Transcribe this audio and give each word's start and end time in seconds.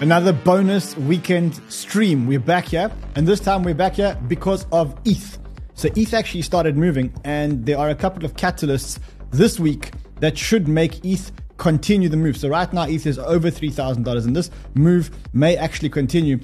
Another 0.00 0.34
bonus 0.34 0.94
weekend 0.98 1.58
stream. 1.70 2.26
We're 2.26 2.38
back 2.38 2.66
here, 2.66 2.92
and 3.14 3.26
this 3.26 3.40
time 3.40 3.62
we're 3.62 3.74
back 3.74 3.94
here 3.94 4.14
because 4.28 4.66
of 4.70 4.94
ETH. 5.06 5.38
So 5.72 5.88
ETH 5.96 6.12
actually 6.12 6.42
started 6.42 6.76
moving, 6.76 7.14
and 7.24 7.64
there 7.64 7.78
are 7.78 7.88
a 7.88 7.94
couple 7.94 8.22
of 8.26 8.34
catalysts 8.34 8.98
this 9.30 9.58
week 9.58 9.92
that 10.20 10.36
should 10.36 10.68
make 10.68 11.02
ETH 11.02 11.32
continue 11.56 12.10
the 12.10 12.16
move. 12.18 12.36
So 12.36 12.50
right 12.50 12.70
now 12.74 12.82
ETH 12.82 13.06
is 13.06 13.18
over 13.18 13.50
$3,000 13.50 14.26
and 14.26 14.36
this 14.36 14.50
move 14.74 15.10
may 15.32 15.56
actually 15.56 15.88
continue. 15.88 16.40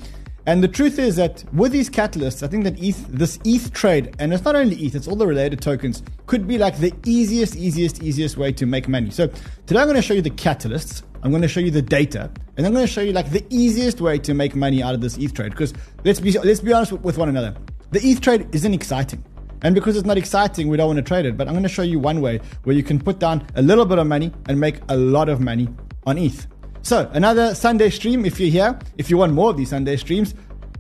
And 0.47 0.65
the 0.65 0.69
truth 0.69 0.99
is 0.99 1.17
that 1.17 1.45
with 1.53 1.73
these 1.73 1.91
catalysts, 1.91 2.43
I 2.43 2.47
think 2.47 2.65
that 2.65 2.83
ETH, 2.83 3.07
this 3.09 3.39
ETH 3.45 3.71
trade, 3.75 4.17
and 4.19 4.33
it's 4.33 4.45
not 4.45 4.57
only 4.57 4.77
ETH, 4.77 4.95
it's 4.95 5.07
all 5.07 5.15
the 5.15 5.27
related 5.27 5.61
tokens, 5.61 6.03
could 6.27 6.49
be 6.49 6.57
like 6.57 6.79
the 6.79 6.95
easiest, 7.05 7.55
easiest, 7.57 8.03
easiest 8.03 8.39
way 8.39 8.51
to 8.53 8.65
make 8.65 8.89
money. 8.89 9.11
So 9.11 9.27
today 9.67 9.81
I'm 9.81 9.87
going 9.87 9.97
to 9.97 10.03
show 10.03 10.15
you 10.15 10.23
the 10.23 10.31
catalysts. 10.31 11.03
I'm 11.23 11.31
going 11.31 11.43
to 11.43 11.49
show 11.49 11.61
you 11.61 11.71
the 11.71 11.83
data, 11.83 12.31
and 12.57 12.67
I'm 12.67 12.73
going 12.73 12.87
to 12.87 12.93
show 12.93 13.01
you 13.01 13.13
like 13.13 13.31
the 13.31 13.45
easiest 13.49 14.01
way 14.01 14.19
to 14.19 14.35
make 14.35 14.57
money 14.57 14.83
out 14.83 14.95
of 14.95 15.01
this 15.01 15.17
ETH 15.19 15.35
trade. 15.35 15.53
Because 15.53 15.73
let's 16.05 16.19
be 16.19 16.33
let's 16.33 16.61
be 16.61 16.73
honest 16.73 16.93
with 16.93 17.17
one 17.17 17.29
another, 17.29 17.55
the 17.91 18.01
ETH 18.01 18.21
trade 18.21 18.49
isn't 18.53 18.75
exciting. 18.75 19.25
And 19.63 19.75
because 19.75 19.97
it's 19.97 20.07
not 20.07 20.19
exciting, 20.19 20.67
we 20.67 20.77
don't 20.77 20.89
want 20.89 20.97
to 20.97 21.03
trade 21.03 21.25
it. 21.25 21.37
But 21.37 21.47
I'm 21.47 21.55
going 21.55 21.63
to 21.63 21.69
show 21.69 21.83
you 21.83 22.01
one 22.01 22.21
way 22.21 22.41
where 22.65 22.75
you 22.75 22.83
can 22.83 22.99
put 22.99 23.21
down 23.21 23.47
a 23.55 23.63
little 23.63 23.85
bit 23.85 23.99
of 23.99 24.09
money 24.09 24.33
and 24.49 24.59
make 24.59 24.81
a 24.89 24.97
lot 24.97 25.29
of 25.29 25.41
money 25.41 25.69
on 26.05 26.19
ETH. 26.19 26.49
So, 26.83 27.09
another 27.13 27.55
Sunday 27.55 27.91
stream. 27.91 28.25
If 28.25 28.41
you're 28.41 28.51
here, 28.51 28.77
if 28.99 29.09
you 29.09 29.17
want 29.17 29.33
more 29.33 29.51
of 29.51 29.57
these 29.57 29.71
Sunday 29.71 29.97
streams, 29.97 30.35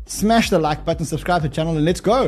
smash 0.06 0.50
the 0.50 0.59
like 0.59 0.84
button, 0.84 1.06
subscribe 1.06 1.42
to 1.42 1.48
the 1.48 1.55
channel, 1.55 1.77
and 1.77 1.84
let's 1.84 2.00
go. 2.00 2.27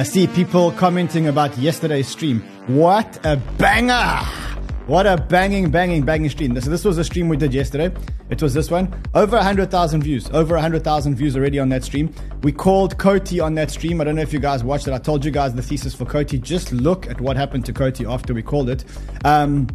I 0.00 0.02
see 0.02 0.26
people 0.26 0.72
commenting 0.72 1.26
about 1.26 1.58
yesterday's 1.58 2.08
stream. 2.08 2.40
What 2.68 3.20
a 3.26 3.36
banger! 3.58 4.24
What 4.86 5.06
a 5.06 5.18
banging, 5.18 5.70
banging, 5.70 6.04
banging 6.06 6.30
stream. 6.30 6.58
So 6.58 6.70
this 6.70 6.86
was 6.86 6.96
a 6.96 7.04
stream 7.04 7.28
we 7.28 7.36
did 7.36 7.52
yesterday. 7.52 7.92
It 8.30 8.40
was 8.40 8.54
this 8.54 8.70
one. 8.70 8.90
Over 9.14 9.36
100,000 9.36 10.02
views. 10.02 10.30
Over 10.30 10.54
100,000 10.54 11.16
views 11.16 11.36
already 11.36 11.58
on 11.58 11.68
that 11.68 11.84
stream. 11.84 12.14
We 12.42 12.50
called 12.50 12.96
COTI 12.96 13.40
on 13.40 13.54
that 13.56 13.70
stream. 13.70 14.00
I 14.00 14.04
don't 14.04 14.16
know 14.16 14.22
if 14.22 14.32
you 14.32 14.38
guys 14.38 14.64
watched 14.64 14.88
it. 14.88 14.94
I 14.94 14.98
told 14.98 15.22
you 15.22 15.30
guys 15.30 15.52
the 15.52 15.60
thesis 15.60 15.94
for 15.94 16.06
COTI. 16.06 16.38
Just 16.38 16.72
look 16.72 17.06
at 17.06 17.20
what 17.20 17.36
happened 17.36 17.66
to 17.66 17.74
COTI 17.74 18.06
after 18.06 18.32
we 18.32 18.42
called 18.42 18.70
it. 18.70 18.86
Um, 19.26 19.68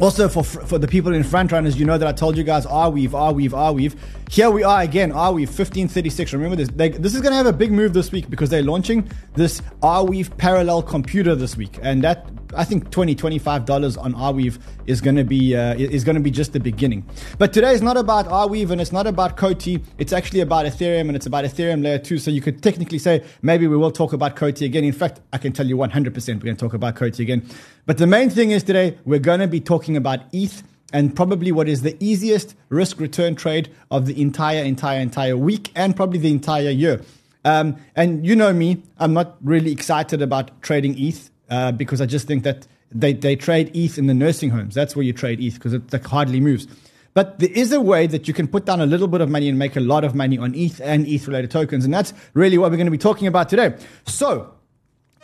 also, 0.00 0.28
for 0.28 0.42
for 0.42 0.78
the 0.78 0.88
people 0.88 1.14
in 1.14 1.22
front 1.22 1.52
runners, 1.52 1.78
you 1.78 1.84
know 1.84 1.96
that 1.96 2.08
I 2.08 2.12
told 2.12 2.36
you 2.36 2.42
guys 2.42 2.66
are 2.66 2.90
weave, 2.90 3.14
ah, 3.14 3.28
are 3.28 3.32
Arweave, 3.32 3.50
Arweave, 3.50 3.54
ah, 3.54 3.72
Arweave. 3.72 3.96
Here 4.30 4.50
we 4.50 4.64
are 4.64 4.82
again, 4.82 5.12
are 5.12 5.30
Arweave 5.30 5.48
1536. 5.48 6.32
Remember 6.32 6.56
this? 6.56 6.68
They, 6.68 6.88
this 6.88 7.14
is 7.14 7.20
going 7.20 7.32
to 7.32 7.36
have 7.36 7.46
a 7.46 7.52
big 7.52 7.70
move 7.70 7.92
this 7.92 8.10
week 8.10 8.28
because 8.28 8.50
they're 8.50 8.62
launching 8.62 9.08
this 9.34 9.60
Arweave 9.82 10.36
parallel 10.36 10.82
computer 10.82 11.34
this 11.36 11.56
week, 11.56 11.78
and 11.82 12.02
that 12.02 12.26
I 12.56 12.64
think 12.64 12.90
20 12.90 13.14
$25 13.14 14.02
on 14.02 14.14
Arweave 14.14 14.58
is 14.86 15.00
going 15.00 15.16
to 15.16 15.24
be 15.24 15.56
uh, 15.56 15.74
is 15.74 16.04
going 16.04 16.16
to 16.16 16.22
be 16.22 16.30
just 16.30 16.52
the 16.52 16.60
beginning. 16.60 17.06
But 17.38 17.52
today 17.52 17.72
is 17.72 17.82
not 17.82 17.96
about 17.96 18.26
Arweave 18.26 18.70
and 18.70 18.80
it's 18.80 18.92
not 18.92 19.06
about 19.06 19.36
COTI. 19.36 19.82
It's 19.98 20.12
actually 20.12 20.40
about 20.40 20.66
Ethereum 20.66 21.08
and 21.08 21.16
it's 21.16 21.26
about 21.26 21.44
Ethereum 21.44 21.82
layer 21.82 21.98
2. 21.98 22.18
So 22.18 22.30
you 22.30 22.40
could 22.40 22.62
technically 22.62 22.98
say 22.98 23.24
maybe 23.42 23.66
we 23.66 23.76
will 23.76 23.92
talk 23.92 24.12
about 24.12 24.36
COTI 24.36 24.66
again. 24.66 24.84
In 24.84 24.92
fact, 24.92 25.20
I 25.32 25.38
can 25.38 25.52
tell 25.52 25.66
you 25.66 25.76
100% 25.76 25.94
we're 25.94 26.40
going 26.40 26.56
to 26.56 26.60
talk 26.64 26.74
about 26.74 26.96
COTI 26.96 27.22
again. 27.22 27.48
But 27.86 27.98
the 27.98 28.06
main 28.06 28.30
thing 28.30 28.50
is 28.50 28.62
today 28.62 28.98
we're 29.04 29.18
going 29.18 29.40
to 29.40 29.48
be 29.48 29.60
talking 29.60 29.96
about 29.96 30.20
ETH 30.32 30.62
and 30.92 31.14
probably 31.14 31.50
what 31.50 31.68
is 31.68 31.82
the 31.82 31.96
easiest 31.98 32.54
risk 32.68 33.00
return 33.00 33.34
trade 33.34 33.70
of 33.90 34.06
the 34.06 34.20
entire 34.20 34.62
entire 34.62 35.00
entire 35.00 35.36
week 35.36 35.72
and 35.74 35.96
probably 35.96 36.18
the 36.18 36.30
entire 36.30 36.70
year. 36.70 37.00
Um, 37.44 37.76
and 37.94 38.26
you 38.26 38.34
know 38.34 38.52
me, 38.52 38.82
I'm 38.98 39.12
not 39.12 39.36
really 39.42 39.70
excited 39.70 40.22
about 40.22 40.62
trading 40.62 40.98
ETH 40.98 41.30
uh, 41.50 41.72
because 41.72 42.00
I 42.00 42.06
just 42.06 42.26
think 42.26 42.44
that 42.44 42.66
they, 42.90 43.12
they 43.12 43.36
trade 43.36 43.70
ETH 43.74 43.98
in 43.98 44.06
the 44.06 44.14
nursing 44.14 44.50
homes. 44.50 44.74
That's 44.74 44.94
where 44.94 45.04
you 45.04 45.12
trade 45.12 45.40
ETH 45.40 45.54
because 45.54 45.72
it 45.72 45.92
like, 45.92 46.04
hardly 46.04 46.40
moves. 46.40 46.66
But 47.14 47.38
there 47.38 47.50
is 47.52 47.70
a 47.72 47.80
way 47.80 48.06
that 48.08 48.26
you 48.26 48.34
can 48.34 48.48
put 48.48 48.64
down 48.64 48.80
a 48.80 48.86
little 48.86 49.06
bit 49.06 49.20
of 49.20 49.30
money 49.30 49.48
and 49.48 49.58
make 49.58 49.76
a 49.76 49.80
lot 49.80 50.04
of 50.04 50.14
money 50.14 50.36
on 50.36 50.54
ETH 50.54 50.80
and 50.80 51.06
ETH 51.06 51.26
related 51.28 51.50
tokens. 51.50 51.84
And 51.84 51.94
that's 51.94 52.12
really 52.34 52.58
what 52.58 52.70
we're 52.70 52.76
going 52.76 52.86
to 52.86 52.90
be 52.90 52.98
talking 52.98 53.28
about 53.28 53.48
today. 53.48 53.74
So, 54.04 54.52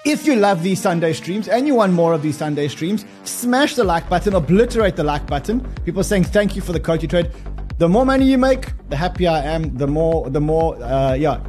if 0.04 0.25
you 0.25 0.36
love 0.36 0.62
these 0.62 0.81
Sunday 0.81 1.12
streams 1.12 1.47
and 1.48 1.66
you 1.66 1.75
want 1.75 1.92
more 1.92 2.14
of 2.14 2.22
these 2.22 2.37
Sunday 2.37 2.69
streams, 2.69 3.04
smash 3.25 3.75
the 3.75 3.84
like 3.84 4.08
button, 4.08 4.34
obliterate 4.34 4.97
the 4.97 5.04
like 5.04 5.26
button. 5.26 5.60
People 5.84 6.02
saying 6.02 6.25
thank 6.25 6.56
you 6.56 6.62
for 6.62 6.72
the 6.72 6.81
COTI 6.81 7.06
trade. 7.06 7.31
The 7.78 7.88
more 7.88 8.06
money 8.06 8.25
you 8.25 8.38
make, 8.38 8.72
the 8.88 8.97
happier 8.97 9.31
I 9.31 9.41
am. 9.41 9.76
The 9.76 9.87
more, 9.87 10.31
the 10.31 10.41
more, 10.41 10.81
uh, 10.82 11.14
yeah, 11.14 11.42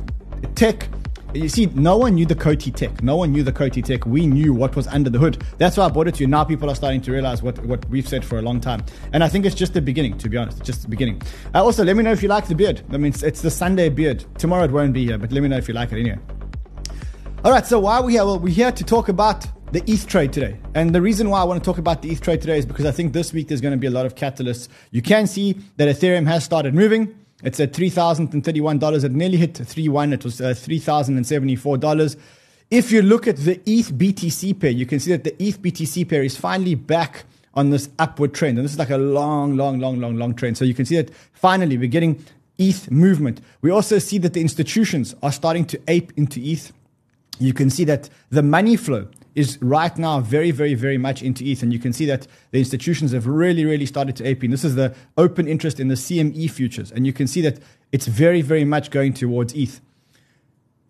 tech 0.56 0.90
you 1.34 1.50
see, 1.50 1.68
no 1.68 1.98
one 1.98 2.16
knew 2.16 2.26
the 2.26 2.36
COTI 2.36 2.72
tech. 2.72 3.04
No 3.04 3.16
one 3.16 3.32
knew 3.32 3.44
the 3.44 3.52
COTI 3.52 3.82
tech. 3.82 4.06
We 4.06 4.28
knew 4.28 4.54
what 4.54 4.76
was 4.76 4.88
under 4.88 5.10
the 5.10 5.20
hood. 5.20 5.44
That's 5.58 5.78
why 5.78 5.86
I 5.86 5.90
brought 5.90 6.08
it 6.08 6.16
to 6.16 6.22
you. 6.22 6.28
Now 6.28 6.44
people 6.44 6.70
are 6.70 6.76
starting 6.76 7.02
to 7.02 7.12
realize 7.12 7.42
what, 7.42 7.58
what 7.66 7.88
we've 7.90 8.08
said 8.08 8.26
for 8.26 8.40
a 8.40 8.42
long 8.42 8.60
time. 8.60 8.84
And 9.14 9.24
I 9.24 9.30
think 9.30 9.46
it's 9.46 9.56
just 9.56 9.74
the 9.74 9.82
beginning, 9.82 10.18
to 10.20 10.30
be 10.30 10.38
honest. 10.38 10.60
It's 10.60 10.68
just 10.68 10.82
the 10.84 10.90
beginning. 10.90 11.22
Uh, 11.54 11.64
also, 11.64 11.84
let 11.84 11.96
me 11.96 12.04
know 12.04 12.12
if 12.12 12.22
you 12.22 12.30
like 12.30 12.48
the 12.48 12.56
beard. 12.56 12.82
I 12.90 12.98
mean, 12.98 13.12
it's, 13.12 13.24
it's, 13.24 13.42
the 13.42 13.52
Sunday 13.52 13.90
beard. 13.90 14.26
Tomorrow 14.38 14.66
it 14.66 14.72
won't 14.72 14.94
be 14.94 15.06
here, 15.06 15.18
but 15.18 15.32
let 15.32 15.42
me 15.42 15.50
know 15.50 15.58
if 15.58 15.68
you 15.68 15.74
like 15.74 15.92
it 15.92 16.00
anyway. 16.00 16.20
All 17.44 17.52
right, 17.52 17.66
so 17.66 17.80
why 17.80 17.98
are 17.98 18.04
we 18.04 18.14
here? 18.14 18.26
Well, 18.26 18.40
we're 18.40 18.54
here 18.54 18.72
to 18.72 18.84
talk 18.84 19.10
about 19.10 19.48
the 19.72 19.82
ETH 19.90 20.06
trade 20.06 20.34
today. 20.34 20.60
And 20.76 20.94
the 20.94 21.02
reason 21.02 21.30
why 21.30 21.42
I 21.42 21.44
want 21.44 21.64
to 21.64 21.66
talk 21.66 21.78
about 21.78 22.02
the 22.02 22.12
ETH 22.12 22.22
trade 22.22 22.42
today 22.42 22.58
is 22.58 22.66
because 22.66 22.86
I 22.86 22.92
think 22.92 23.14
this 23.14 23.34
week 23.34 23.48
there's 23.48 23.62
going 23.62 23.72
to 23.72 23.78
be 23.78 23.88
a 23.88 23.92
lot 23.92 24.06
of 24.06 24.16
catalysts. 24.16 24.68
You 24.92 25.02
can 25.02 25.28
see 25.28 25.54
that 25.78 25.88
Ethereum 25.88 26.28
has 26.28 26.44
started 26.44 26.76
moving. 26.76 27.16
It's 27.44 27.60
at 27.60 27.74
$3,031. 27.74 29.04
It 29.04 29.12
nearly 29.12 29.38
hit 29.38 29.54
3-1. 29.54 30.14
It 30.14 30.24
was 30.24 30.42
uh, 30.42 30.50
$3,074. 30.50 32.18
If 32.70 32.92
you 32.92 33.02
look 33.02 33.28
at 33.28 33.38
the 33.38 33.60
ETH 33.66 33.92
BTC 33.92 34.60
pair, 34.60 34.72
you 34.72 34.86
can 34.86 35.00
see 35.00 35.12
that 35.12 35.24
the 35.24 35.36
ETH 35.44 35.62
BTC 35.62 36.08
pair 36.08 36.24
is 36.24 36.38
finally 36.38 36.76
back 36.76 37.26
on 37.54 37.70
this 37.70 37.90
upward 38.00 38.34
trend. 38.34 38.58
And 38.58 38.66
this 38.66 38.74
is 38.74 38.80
like 38.80 38.90
a 38.90 38.98
long, 38.98 39.58
long, 39.58 39.80
long, 39.80 40.00
long, 40.00 40.16
long 40.16 40.34
trend. 40.34 40.58
So 40.58 40.66
you 40.66 40.74
can 40.74 40.86
see 40.86 40.96
that 40.96 41.12
finally 41.34 41.78
we're 41.78 41.88
getting 41.88 42.24
ETH 42.58 42.90
movement. 42.90 43.42
We 43.62 43.72
also 43.72 44.00
see 44.00 44.18
that 44.20 44.34
the 44.34 44.42
institutions 44.42 45.16
are 45.22 45.32
starting 45.32 45.66
to 45.66 45.82
ape 45.88 46.14
into 46.16 46.40
ETH. 46.40 46.72
You 47.40 47.54
can 47.54 47.70
see 47.70 47.84
that 47.86 48.10
the 48.30 48.44
money 48.44 48.78
flow 48.78 49.08
is 49.36 49.58
right 49.62 49.98
now 49.98 50.20
very, 50.20 50.52
very, 50.52 50.74
very 50.74 50.98
much 50.98 51.22
into 51.22 51.44
ETH. 51.44 51.64
And 51.64 51.72
you 51.72 51.80
can 51.80 51.94
see 51.94 52.06
that 52.06 52.28
the 52.52 52.60
institutions 52.60 53.12
have 53.14 53.28
really, 53.28 53.66
really 53.66 53.86
started 53.86 54.16
to 54.18 54.26
ape 54.26 54.44
in. 54.44 54.52
This 54.52 54.64
is 54.64 54.76
the 54.76 54.94
open 55.18 55.48
interest 55.48 55.80
in 55.80 55.88
the 55.88 55.96
CME 55.96 56.50
futures. 56.52 56.92
And 56.92 57.06
you 57.06 57.14
can 57.14 57.28
see 57.28 57.42
that 57.42 57.60
it's 57.92 58.08
very, 58.08 58.42
very 58.42 58.66
much 58.66 58.92
going 58.92 59.14
towards 59.14 59.54
ETH. 59.54 59.80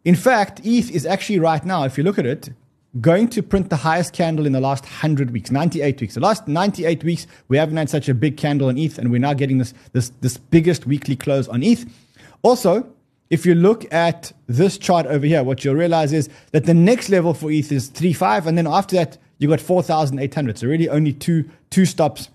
In 0.04 0.16
fact, 0.16 0.62
ETH 0.64 0.90
is 0.90 1.06
actually 1.06 1.40
right 1.40 1.64
now, 1.64 1.84
if 1.84 1.98
you 1.98 2.04
look 2.04 2.18
at 2.18 2.26
it, 2.26 2.50
going 3.00 3.30
to 3.30 3.42
print 3.42 3.70
the 3.70 3.78
highest 3.78 4.14
candle 4.14 4.46
in 4.46 4.52
the 4.52 4.60
last 4.60 4.84
100 4.84 5.32
weeks, 5.32 5.52
98 5.52 6.02
weeks. 6.02 6.16
The 6.16 6.20
last 6.20 6.48
98 6.48 7.04
weeks, 7.04 7.28
we 7.48 7.58
haven't 7.58 7.78
had 7.78 7.90
such 7.90 8.10
a 8.10 8.14
big 8.14 8.36
candle 8.36 8.68
on 8.68 8.78
ETH, 8.78 8.98
and 8.98 9.12
we're 9.12 9.20
now 9.20 9.34
getting 9.34 9.60
this, 9.60 9.74
this, 9.94 10.10
this 10.22 10.38
biggest 10.38 10.86
weekly 10.86 11.16
close 11.16 11.48
on 11.48 11.64
ETH. 11.64 11.86
Also, 12.42 12.92
if 13.32 13.46
you 13.46 13.56
look 13.56 13.92
at 13.94 14.34
this 14.48 14.78
chart 14.78 15.08
over 15.08 15.26
here, 15.26 15.42
what 15.42 15.64
you'll 15.64 15.74
realize 15.74 16.12
is 16.12 16.30
that 16.52 16.66
the 16.66 16.74
next 16.74 17.10
level 17.10 17.34
for 17.34 17.50
ETH 17.50 17.72
is 17.72 17.90
3.5, 17.90 18.46
and 18.46 18.58
then 18.58 18.68
after 18.68 18.98
that, 18.98 19.18
you 19.40 19.48
got 19.48 19.62
4,800. 19.62 20.60
So 20.60 20.68
really 20.68 20.90
only 20.90 21.14
two, 21.14 21.50
two 21.70 21.86
stops 21.86 22.30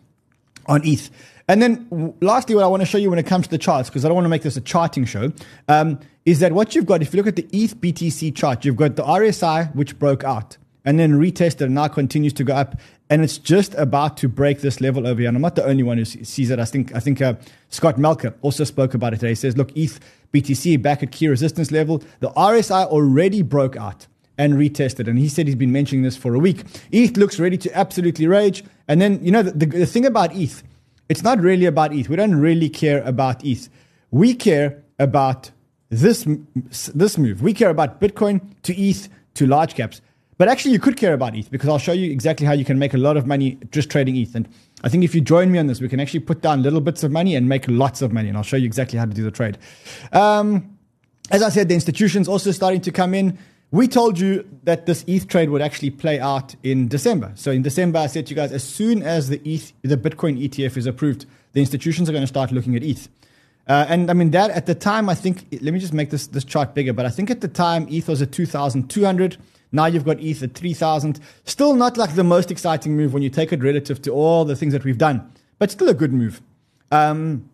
on 0.64 0.80
ETH. 0.84 1.10
And 1.48 1.62
then 1.62 2.14
lastly, 2.20 2.54
what 2.54 2.64
I 2.64 2.66
want 2.66 2.80
to 2.80 2.86
show 2.86 2.98
you 2.98 3.10
when 3.10 3.18
it 3.18 3.26
comes 3.26 3.44
to 3.44 3.50
the 3.50 3.58
charts, 3.58 3.90
because 3.90 4.04
I 4.04 4.08
don't 4.08 4.16
want 4.16 4.24
to 4.24 4.30
make 4.30 4.42
this 4.42 4.56
a 4.56 4.60
charting 4.62 5.04
show, 5.04 5.32
um, 5.68 6.00
is 6.24 6.40
that 6.40 6.52
what 6.52 6.74
you've 6.74 6.86
got, 6.86 7.02
if 7.02 7.12
you 7.12 7.18
look 7.18 7.28
at 7.28 7.36
the 7.36 7.46
ETH 7.52 7.76
BTC 7.76 8.34
chart, 8.34 8.64
you've 8.64 8.76
got 8.76 8.96
the 8.96 9.04
RSI, 9.04 9.72
which 9.76 9.98
broke 9.98 10.24
out 10.24 10.56
and 10.86 10.98
then 10.98 11.12
retested 11.12 11.62
and 11.62 11.74
now 11.74 11.88
continues 11.88 12.32
to 12.32 12.44
go 12.44 12.54
up. 12.54 12.80
And 13.08 13.22
it's 13.22 13.38
just 13.38 13.74
about 13.74 14.16
to 14.18 14.28
break 14.28 14.60
this 14.60 14.80
level 14.80 15.06
over 15.06 15.20
here. 15.20 15.28
And 15.28 15.36
I'm 15.36 15.42
not 15.42 15.54
the 15.54 15.64
only 15.64 15.82
one 15.84 15.98
who 15.98 16.04
sees 16.04 16.50
it. 16.50 16.58
I 16.58 16.64
think, 16.64 16.94
I 16.94 16.98
think 16.98 17.22
uh, 17.22 17.34
Scott 17.68 17.96
Melker 17.96 18.34
also 18.42 18.64
spoke 18.64 18.94
about 18.94 19.12
it 19.12 19.16
today. 19.16 19.30
He 19.30 19.34
says, 19.36 19.56
look, 19.56 19.70
ETH 19.76 20.00
BTC 20.32 20.82
back 20.82 21.02
at 21.02 21.12
key 21.12 21.28
resistance 21.28 21.70
level. 21.70 22.02
The 22.18 22.30
RSI 22.30 22.86
already 22.86 23.42
broke 23.42 23.76
out 23.76 24.08
and 24.38 24.54
retested. 24.54 25.06
And 25.08 25.18
he 25.18 25.28
said 25.28 25.46
he's 25.46 25.54
been 25.54 25.72
mentioning 25.72 26.02
this 26.02 26.16
for 26.16 26.34
a 26.34 26.38
week. 26.38 26.64
ETH 26.90 27.16
looks 27.16 27.38
ready 27.38 27.56
to 27.58 27.76
absolutely 27.76 28.26
rage. 28.26 28.64
And 28.88 29.00
then, 29.00 29.24
you 29.24 29.30
know, 29.30 29.42
the, 29.42 29.52
the, 29.52 29.66
the 29.66 29.86
thing 29.86 30.04
about 30.04 30.34
ETH, 30.34 30.62
it's 31.08 31.22
not 31.22 31.40
really 31.40 31.66
about 31.66 31.94
ETH. 31.94 32.08
We 32.08 32.16
don't 32.16 32.34
really 32.34 32.68
care 32.68 33.02
about 33.04 33.44
ETH. 33.44 33.68
We 34.10 34.34
care 34.34 34.82
about 34.98 35.52
this, 35.90 36.26
this 36.94 37.18
move. 37.18 37.40
We 37.40 37.54
care 37.54 37.70
about 37.70 38.00
Bitcoin 38.00 38.40
to 38.62 38.76
ETH 38.76 39.08
to 39.34 39.46
large 39.46 39.74
caps. 39.74 40.00
But 40.38 40.48
actually, 40.48 40.72
you 40.72 40.78
could 40.78 40.96
care 40.96 41.14
about 41.14 41.34
ETH 41.34 41.50
because 41.50 41.68
I'll 41.68 41.78
show 41.78 41.92
you 41.92 42.10
exactly 42.10 42.46
how 42.46 42.52
you 42.52 42.64
can 42.64 42.78
make 42.78 42.92
a 42.92 42.98
lot 42.98 43.16
of 43.16 43.26
money 43.26 43.58
just 43.70 43.90
trading 43.90 44.16
ETH. 44.16 44.34
And 44.34 44.48
I 44.84 44.90
think 44.90 45.02
if 45.02 45.14
you 45.14 45.22
join 45.22 45.50
me 45.50 45.58
on 45.58 45.66
this, 45.66 45.80
we 45.80 45.88
can 45.88 45.98
actually 45.98 46.20
put 46.20 46.42
down 46.42 46.62
little 46.62 46.82
bits 46.82 47.02
of 47.02 47.10
money 47.10 47.34
and 47.34 47.48
make 47.48 47.64
lots 47.68 48.02
of 48.02 48.12
money. 48.12 48.28
And 48.28 48.36
I'll 48.36 48.42
show 48.42 48.58
you 48.58 48.66
exactly 48.66 48.98
how 48.98 49.06
to 49.06 49.14
do 49.14 49.24
the 49.24 49.30
trade. 49.30 49.56
Um, 50.12 50.78
as 51.30 51.42
I 51.42 51.48
said, 51.48 51.68
the 51.68 51.74
institutions 51.74 52.28
also 52.28 52.50
starting 52.50 52.82
to 52.82 52.92
come 52.92 53.14
in. 53.14 53.38
We 53.70 53.88
told 53.88 54.18
you 54.18 54.48
that 54.64 54.86
this 54.86 55.04
ETH 55.08 55.26
trade 55.26 55.50
would 55.50 55.62
actually 55.62 55.90
play 55.90 56.20
out 56.20 56.54
in 56.62 56.86
December. 56.86 57.32
So 57.34 57.50
in 57.50 57.62
December, 57.62 57.98
I 57.98 58.06
said 58.06 58.26
to 58.26 58.30
you 58.30 58.36
guys, 58.36 58.52
as 58.52 58.62
soon 58.62 59.02
as 59.02 59.28
the 59.28 59.40
ETH, 59.44 59.72
the 59.82 59.96
Bitcoin 59.96 60.40
ETF 60.40 60.76
is 60.76 60.86
approved, 60.86 61.26
the 61.52 61.60
institutions 61.60 62.08
are 62.08 62.12
going 62.12 62.22
to 62.22 62.28
start 62.28 62.52
looking 62.52 62.76
at 62.76 62.82
ETH. 62.84 63.08
Uh, 63.66 63.86
and 63.88 64.10
I 64.10 64.14
mean 64.14 64.30
that 64.30 64.50
at 64.50 64.66
the 64.66 64.74
time, 64.74 65.08
I 65.08 65.14
think. 65.14 65.46
Let 65.50 65.74
me 65.74 65.80
just 65.80 65.92
make 65.92 66.10
this 66.10 66.28
this 66.28 66.44
chart 66.44 66.74
bigger. 66.74 66.92
But 66.92 67.06
I 67.06 67.10
think 67.10 67.30
at 67.30 67.40
the 67.40 67.48
time, 67.48 67.88
ETH 67.90 68.06
was 68.06 68.22
at 68.22 68.30
two 68.30 68.46
thousand 68.46 68.88
two 68.88 69.04
hundred. 69.04 69.38
Now 69.72 69.86
you've 69.86 70.04
got 70.04 70.20
ETH 70.20 70.42
at 70.42 70.54
three 70.54 70.74
thousand. 70.74 71.20
Still 71.44 71.74
not 71.74 71.96
like 71.96 72.14
the 72.14 72.24
most 72.24 72.50
exciting 72.50 72.96
move 72.96 73.12
when 73.12 73.22
you 73.22 73.30
take 73.30 73.52
it 73.52 73.62
relative 73.62 74.00
to 74.02 74.10
all 74.10 74.44
the 74.44 74.56
things 74.56 74.72
that 74.72 74.84
we've 74.84 74.98
done, 74.98 75.30
but 75.58 75.70
still 75.70 75.88
a 75.88 75.94
good 75.94 76.12
move. 76.12 76.40
Um, 76.90 77.50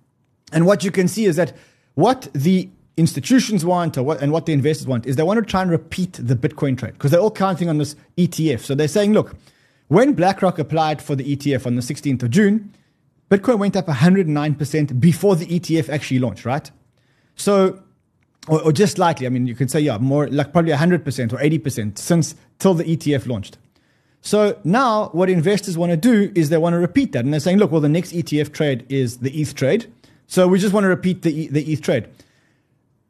and 0.53 0.67
what 0.67 0.85
you 0.85 0.91
can 0.91 1.09
see 1.09 1.25
is 1.25 1.37
that 1.37 1.57
what 1.95 2.29
the 2.35 2.69
institutions 2.97 3.65
want 3.65 3.97
what, 3.97 4.21
and 4.21 4.33
what 4.33 4.47
the 4.47 4.53
investors 4.53 4.87
want 4.87 5.07
is 5.07 5.17
they 5.17 5.23
want 5.23 5.39
to 5.39 5.45
try 5.45 5.63
and 5.63 5.71
repeat 5.71 6.13
the 6.13 6.37
Bitcoin 6.37 6.77
trade 6.77 6.93
because 6.93 7.11
they're 7.11 7.21
all 7.21 7.31
counting 7.31 7.69
on 7.69 7.79
this 7.79 7.97
ETF. 8.19 8.61
So 8.61 8.75
they're 8.75 8.89
saying, 8.89 9.13
look, 9.13 9.35
when 9.89 10.13
BlackRock 10.13 10.59
applied 10.59 11.03
for 11.03 11.17
the 11.17 11.37
ETF 11.37 11.67
on 11.67 11.77
the 11.77 11.83
16th 11.83 12.23
of 12.23 12.31
June, 12.31 12.73
Bitcoin 13.31 13.59
went 13.59 13.77
up 13.77 13.87
109% 13.87 15.01
before 15.01 15.37
the 15.37 15.47
ETF 15.47 15.89
actually 15.89 16.19
launched, 16.19 16.45
right? 16.45 16.71
So, 17.35 17.83
or, 18.49 18.63
or 18.63 18.73
just 18.73 18.97
slightly. 18.97 19.27
I 19.27 19.31
mean, 19.31 19.47
you 19.47 19.55
can 19.55 19.69
say, 19.69 19.81
yeah, 19.81 19.99
more 19.99 20.29
like 20.29 20.53
probably 20.53 20.73
100% 20.73 21.33
or 21.33 21.37
80% 21.37 21.99
since 21.99 22.35
till 22.59 22.75
the 22.75 22.85
ETF 22.85 23.27
launched. 23.27 23.59
So 24.21 24.59
now 24.63 25.09
what 25.09 25.29
investors 25.29 25.77
want 25.77 25.91
to 25.91 25.97
do 25.97 26.33
is 26.35 26.49
they 26.49 26.59
want 26.59 26.75
to 26.75 26.79
repeat 26.79 27.13
that. 27.13 27.25
And 27.25 27.33
they're 27.33 27.41
saying, 27.41 27.59
look, 27.59 27.73
well, 27.73 27.81
the 27.81 27.89
next 27.89 28.13
ETF 28.13 28.53
trade 28.53 28.87
is 28.89 29.19
the 29.19 29.31
ETH 29.41 29.55
trade. 29.55 29.93
So 30.29 30.47
we 30.47 30.59
just 30.59 30.73
want 30.73 30.85
to 30.85 30.89
repeat 30.89 31.23
the, 31.23 31.49
the 31.49 31.73
ETH 31.73 31.83
trade. 31.83 32.09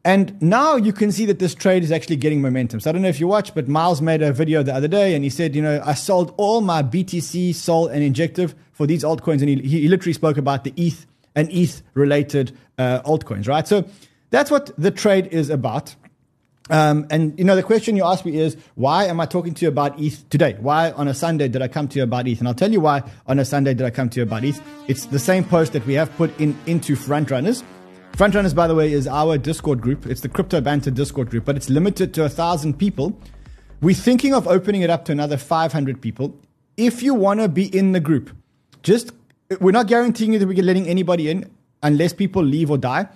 And 0.05 0.41
now 0.43 0.75
you 0.77 0.93
can 0.93 1.13
see 1.13 1.27
that 1.27 1.39
this 1.39 1.55
trade 1.55 1.85
is 1.85 1.93
actually 1.93 2.17
getting 2.17 2.41
momentum. 2.41 2.81
So 2.81 2.91
I 2.91 2.93
don't 2.93 3.03
know 3.03 3.09
if 3.09 3.21
you 3.21 3.29
watched, 3.29 3.55
but 3.55 3.69
Miles 3.69 4.03
made 4.03 4.21
a 4.21 4.33
video 4.33 4.63
the 4.63 4.75
other 4.75 4.89
day 4.89 5.15
and 5.15 5.23
he 5.23 5.31
said, 5.31 5.55
you 5.55 5.63
know, 5.63 5.81
I 5.85 5.95
sold 5.95 6.35
all 6.39 6.61
my 6.61 6.83
BTC, 6.83 7.55
SOL, 7.55 7.87
and 7.87 8.03
Injective 8.03 8.55
for 8.73 8.87
these 8.87 9.05
altcoins. 9.05 9.41
And 9.41 9.49
he, 9.49 9.81
he 9.81 9.89
literally 9.89 10.15
spoke 10.15 10.39
about 10.39 10.65
the 10.65 10.73
ETH 10.77 11.07
and 11.37 11.49
ETH 11.53 11.83
related 11.95 12.57
uh, 12.79 13.01
altcoins, 13.03 13.47
right? 13.47 13.69
So 13.69 13.85
that's 14.33 14.51
what 14.51 14.73
the 14.77 14.91
trade 14.91 15.29
is 15.29 15.51
about. 15.51 15.95
Um, 16.71 17.07
and 17.11 17.39
you 17.39 17.45
know, 17.45 17.55
the 17.55 17.63
question 17.63 17.97
you 17.97 18.05
asked 18.05 18.25
me 18.25 18.39
is, 18.39 18.57
why 18.77 19.05
am 19.05 19.21
I 19.21 19.27
talking 19.27 19.53
to 19.53 19.65
you 19.65 19.69
about 19.69 20.01
ETH 20.01 20.29
today? 20.31 20.57
Why 20.59 20.91
on 20.93 21.07
a 21.07 21.15
Sunday 21.15 21.49
did 21.49 21.61
I 21.61 21.69
come 21.69 21.87
to 21.89 21.99
you 21.99 22.03
about 22.03 22.27
ETH? 22.27 22.39
And 22.39 22.49
I'll 22.49 22.55
tell 22.55 22.73
you 22.73 22.81
why 22.81 23.03
on 23.27 23.39
a 23.39 23.45
Sunday 23.45 23.75
did 23.75 23.85
I 23.85 23.91
come 23.91 24.09
to 24.09 24.21
you 24.21 24.23
about 24.23 24.43
ETH. 24.43 24.61
It's 24.89 25.07
the 25.07 25.19
same 25.19 25.45
post 25.45 25.75
that 25.75 25.85
we 25.87 25.95
have 25.95 26.11
put 26.17 26.39
in 26.41 26.59
into 26.67 26.97
Frontrunners. 26.97 27.63
Frontrunners, 28.13 28.55
by 28.55 28.67
the 28.67 28.75
way, 28.75 28.93
is 28.93 29.07
our 29.07 29.37
Discord 29.37 29.83
group. 29.83 30.07
It's 30.07 30.23
the 30.23 30.29
Crypto 30.29 30.63
Banter 30.63 30.91
Discord 30.91 31.29
group, 31.29 31.45
but 31.45 31.57
it's 31.57 31.69
limited 31.69 32.15
to 32.15 32.25
a 32.25 32.29
thousand 32.29 32.79
people. 32.79 33.19
We're 33.83 33.95
thinking 33.95 34.33
of 34.33 34.49
opening 34.49 34.81
it 34.81 34.89
up 34.89 35.05
to 35.07 35.13
another 35.13 35.37
500 35.37 36.01
people. 36.01 36.35
If 36.79 37.03
you 37.03 37.13
want 37.13 37.41
to 37.41 37.49
be 37.49 37.65
in 37.77 37.93
the 37.93 38.01
group, 38.01 38.35
just 38.83 39.13
we're 39.61 39.73
not 39.73 39.89
guaranteeing 39.89 40.33
you 40.33 40.39
that 40.39 40.47
we're 40.47 40.63
letting 40.63 40.89
anybody 40.89 41.29
in 41.29 41.51
unless 41.83 42.15
people 42.15 42.43
leave 42.43 42.71
or 42.71 42.79
die. 42.79 43.09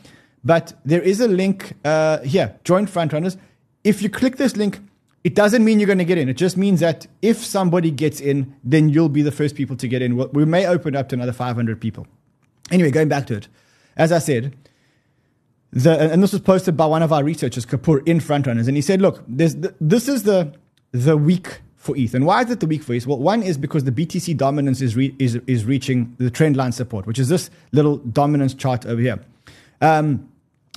But 0.47 0.75
there 0.85 1.03
is 1.03 1.21
a 1.21 1.27
link 1.27 1.73
uh, 1.85 2.21
here, 2.21 2.57
join 2.63 2.87
Frontrunners. 2.87 3.37
If 3.83 4.01
you 4.01 4.09
click 4.09 4.37
this 4.37 4.57
link, 4.57 4.79
it 5.25 5.35
doesn't 5.35 5.65
mean 5.65 5.81
you're 5.81 5.89
going 5.89 5.99
to 5.99 6.05
get 6.05 6.19
in. 6.19 6.29
It 6.29 6.37
just 6.37 6.57
means 6.57 6.79
that 6.79 7.09
if 7.21 7.45
somebody 7.45 7.91
gets 7.91 8.21
in, 8.21 8.55
then 8.63 8.89
you'll 8.89 9.09
be 9.09 9.23
the 9.23 9.33
first 9.33 9.57
people 9.57 9.75
to 9.75 9.89
get 9.89 10.03
in. 10.03 10.17
We 10.17 10.45
may 10.45 10.65
open 10.65 10.95
up 10.95 11.09
to 11.09 11.17
another 11.17 11.33
500 11.33 11.81
people. 11.81 12.07
Anyway, 12.71 12.93
going 12.93 13.09
back 13.09 13.27
to 13.27 13.35
it. 13.35 13.49
As 13.97 14.13
I 14.13 14.21
said, 14.21 14.55
the, 15.73 16.13
and 16.13 16.23
this 16.23 16.31
was 16.31 16.43
posted 16.43 16.77
by 16.77 16.87
one 16.87 17.03
of 17.03 17.13
our 17.13 17.25
researchers, 17.25 17.67
Kapoor, 17.67 18.07
in 18.07 18.21
Frontrunners, 18.21 18.69
and 18.69 18.77
he 18.77 18.83
said, 18.83 19.03
"Look, 19.03 19.25
the, 19.27 19.75
this 19.81 20.07
is 20.07 20.23
the 20.23 20.55
the 20.93 21.17
week 21.17 21.61
for 21.75 21.97
ETH, 21.97 22.15
and 22.15 22.25
why 22.25 22.43
is 22.43 22.51
it 22.51 22.61
the 22.61 22.67
week 22.67 22.85
for 22.85 22.95
ETH? 22.95 23.07
Well, 23.07 23.19
one 23.19 23.43
is 23.43 23.59
because 23.59 23.83
the 23.83 23.93
BTC 23.93 24.37
dominance 24.37 24.81
is 24.81 24.95
re, 24.95 25.15
is 25.19 25.35
is 25.47 25.65
reaching 25.65 26.15
the 26.19 26.31
trend 26.31 26.57
line 26.57 26.73
support, 26.73 27.07
which 27.07 27.19
is 27.19 27.29
this 27.29 27.51
little 27.73 27.97
dominance 27.97 28.55
chart 28.55 28.87
over 28.87 29.01
here. 29.01 29.21
Um, 29.81 30.29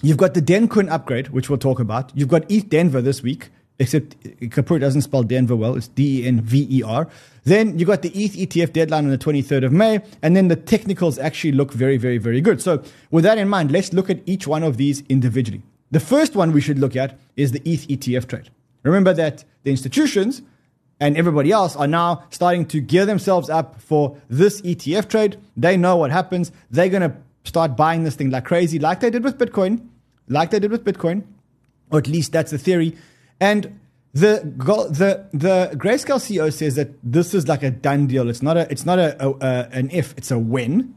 you've 0.02 0.18
got 0.18 0.34
the 0.34 0.42
Dencun 0.42 0.90
upgrade, 0.90 1.30
which 1.30 1.50
we'll 1.50 1.60
talk 1.60 1.80
about. 1.80 2.12
You've 2.16 2.30
got 2.30 2.50
ETH 2.50 2.70
Denver 2.70 3.02
this 3.02 3.22
week, 3.22 3.50
except 3.80 4.20
Kapoor 4.24 4.80
doesn't 4.80 5.02
spell 5.02 5.24
Denver 5.24 5.56
well. 5.56 5.76
It's 5.76 5.88
D 5.88 6.24
E 6.24 6.28
N 6.28 6.42
V 6.42 6.68
E 6.70 6.84
R. 6.84 7.08
Then 7.44 7.80
you 7.80 7.86
got 7.86 8.02
the 8.02 8.10
ETH 8.10 8.34
ETF 8.34 8.74
deadline 8.74 9.06
on 9.06 9.12
the 9.12 9.18
23rd 9.18 9.66
of 9.66 9.72
May, 9.72 10.02
and 10.22 10.36
then 10.36 10.50
the 10.50 10.56
technicals 10.56 11.18
actually 11.18 11.54
look 11.54 11.72
very, 11.72 11.98
very, 11.98 12.18
very 12.18 12.42
good. 12.42 12.62
So 12.62 12.84
with 13.12 13.24
that 13.24 13.38
in 13.38 13.50
mind, 13.50 13.72
let's 13.72 13.94
look 13.94 14.10
at 14.10 14.20
each 14.26 14.48
one 14.48 14.64
of 14.64 14.78
these 14.78 15.04
individually. 15.10 15.64
The 15.92 16.00
first 16.00 16.36
one 16.36 16.52
we 16.52 16.62
should 16.62 16.78
look 16.78 16.96
at 16.96 17.18
is 17.36 17.52
the 17.52 17.62
ETH 17.66 17.88
ETF 17.88 18.28
trade. 18.28 18.50
Remember 18.84 19.14
that 19.14 19.44
the 19.64 19.72
institutions 19.72 20.42
and 21.00 21.18
everybody 21.18 21.52
else 21.52 21.76
are 21.76 21.88
now 21.88 22.24
starting 22.30 22.66
to 22.68 22.82
gear 22.82 23.06
themselves 23.06 23.50
up 23.50 23.82
for 23.82 24.18
this 24.30 24.62
ETF 24.62 25.08
trade. 25.08 25.38
They 25.56 25.78
know 25.78 25.96
what 25.96 26.12
happens. 26.12 26.52
They're 26.70 26.90
going 26.90 27.02
to 27.02 27.16
start 27.44 27.76
buying 27.76 28.04
this 28.04 28.16
thing 28.16 28.30
like 28.30 28.46
crazy, 28.46 28.80
like 28.80 29.00
they 29.00 29.10
did 29.10 29.24
with 29.24 29.38
Bitcoin, 29.38 29.88
like 30.28 30.52
they 30.52 30.60
did 30.60 30.72
with 30.72 30.84
Bitcoin, 30.84 31.24
or 31.92 32.00
at 32.00 32.08
least 32.08 32.32
that's 32.32 32.52
the 32.52 32.58
theory. 32.58 32.96
And 33.40 33.80
the 34.14 34.42
the 34.44 35.28
the 35.34 35.72
Grayscale 35.76 36.20
CEO 36.20 36.52
says 36.52 36.76
that 36.76 36.90
this 37.04 37.34
is 37.34 37.48
like 37.48 37.64
a 37.64 37.72
done 37.72 38.08
deal. 38.08 38.30
It's 38.30 38.42
not 38.42 38.58
a 38.58 38.70
it's 38.72 38.86
not 38.86 39.00
a, 39.00 39.16
a, 39.24 39.30
a 39.40 39.70
an 39.72 39.90
if. 39.92 40.18
It's 40.18 40.32
a 40.32 40.40
when. 40.40 40.96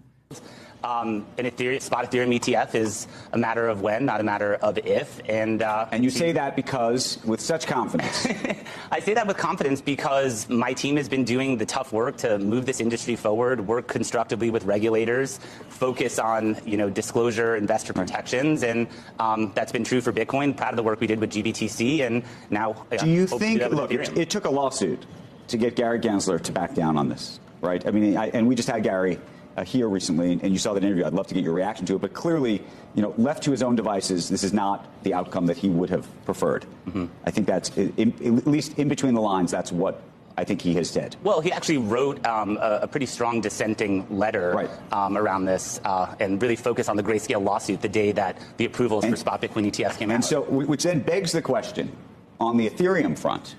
Um, 0.85 1.27
an 1.39 1.45
Ethereum, 1.45 1.81
spot 1.81 2.11
Ethereum 2.11 2.39
ETF 2.39 2.75
is 2.75 3.07
a 3.33 3.39
matter 3.39 3.69
of 3.69 3.83
when, 3.83 4.05
not 4.05 4.21
a 4.21 4.25
matter 4.25 4.55
of 4.57 4.79
if. 4.79 5.21
And 5.29 5.63
uh, 5.63 5.87
and 5.93 6.03
you 6.03 6.11
say 6.11 6.33
that 6.33 6.57
because 6.57 7.23
with 7.25 7.41
such 7.41 7.67
confidence. 7.67 8.27
I 8.91 9.01
say 9.01 9.15
that 9.15 9.27
with 9.27 9.37
confidence 9.37 9.81
because 9.81 10.49
my 10.49 10.73
team 10.73 10.97
has 10.97 11.09
been 11.09 11.25
doing 11.25 11.57
the 11.57 11.67
tough 11.67 11.93
work 11.93 12.17
to 12.19 12.39
move 12.39 12.67
this 12.67 12.81
industry 12.81 13.17
forward, 13.17 13.67
work 13.67 13.87
constructively 13.87 14.51
with 14.51 14.65
regulators, 14.65 15.39
focus 15.69 16.19
on 16.19 16.57
you 16.65 16.77
know 16.77 16.91
disclosure, 16.91 17.57
investor 17.57 17.93
protections, 17.93 18.63
and 18.63 18.89
um, 19.21 19.53
that's 19.55 19.73
been 19.73 19.85
true 19.85 20.01
for 20.01 20.13
Bitcoin. 20.13 20.57
Proud 20.57 20.71
of 20.71 20.77
the 20.77 20.83
work 20.83 21.01
we 21.01 21.07
did 21.07 21.21
with 21.21 21.31
GBTC, 21.31 22.01
and 22.07 22.25
now. 22.51 22.85
Do 22.99 23.09
you 23.09 23.27
think? 23.27 23.61
Do 23.61 23.69
look, 23.69 23.93
it, 23.93 24.17
it, 24.17 24.31
took 24.31 24.45
a 24.47 24.51
lawsuit 24.51 25.07
to 25.49 25.57
get 25.57 25.77
Gary 25.77 26.01
Gensler 26.01 26.41
to 26.43 26.53
back 26.53 26.75
down 26.75 26.97
on 26.97 27.09
this, 27.09 27.39
right? 27.61 27.87
I 27.87 27.91
mean, 27.91 28.17
I, 28.17 28.29
and 28.29 28.49
we 28.49 28.55
just 28.55 28.69
had 28.69 28.83
Gary 28.83 29.19
uh, 29.57 29.65
here 29.65 29.89
recently, 29.89 30.33
and 30.33 30.53
you 30.53 30.59
saw 30.59 30.73
that 30.75 30.83
interview. 30.83 31.05
I'd 31.05 31.15
love 31.15 31.27
to 31.29 31.35
get 31.35 31.45
your 31.45 31.53
reaction 31.53 31.87
to 31.87 31.97
it. 31.97 32.01
But 32.01 32.13
clearly, 32.13 32.63
you 32.95 33.03
know, 33.03 33.15
left 33.19 33.43
to 33.45 33.51
his 33.51 33.63
own 33.63 33.77
devices, 33.77 34.29
this 34.29 34.45
is 34.45 34.53
not 34.53 34.89
the 35.03 35.15
outcome 35.15 35.47
that 35.47 35.57
he 35.57 35.69
would 35.69 35.91
have 35.91 36.07
preferred. 36.25 36.67
Mm-hmm. 36.87 37.07
I 37.25 37.31
think 37.31 37.47
that's, 37.47 37.71
in, 37.77 38.15
at 38.39 38.47
least 38.47 38.79
in 38.79 38.89
between 38.89 39.15
the 39.15 39.21
lines, 39.21 39.51
that's 39.51 39.73
what 39.73 40.03
I 40.37 40.45
think 40.45 40.63
he 40.63 40.75
has 40.75 40.89
said. 40.89 41.17
Well, 41.23 41.41
he 41.41 41.53
actually 41.53 41.79
wrote 41.79 42.25
um, 42.27 42.57
a, 42.57 42.81
a, 42.83 42.89
pretty 42.89 43.07
strong 43.07 43.41
dissenting 43.41 44.07
letter 44.09 44.53
right. 44.53 44.71
um, 44.93 45.17
around 45.17 45.45
this 45.45 45.81
uh, 45.85 46.15
and 46.21 46.41
really 46.41 46.57
focused 46.57 46.89
on 46.89 46.97
the 46.97 47.03
grayscale 47.03 47.43
lawsuit 47.45 47.83
the 47.83 47.89
day 47.89 48.13
that 48.13 48.39
the 48.57 48.65
approvals 48.65 49.05
and, 49.05 49.13
for 49.13 49.17
spot 49.17 49.43
Bitcoin 49.43 49.67
ETFs 49.67 49.99
came 49.99 50.11
and 50.11 50.13
out. 50.13 50.15
And 50.17 50.25
so, 50.25 50.43
which 50.43 50.85
then 50.85 51.01
begs 51.01 51.33
the 51.33 51.43
question 51.43 51.95
on 52.41 52.57
the 52.57 52.69
Ethereum 52.69 53.19
front, 53.19 53.57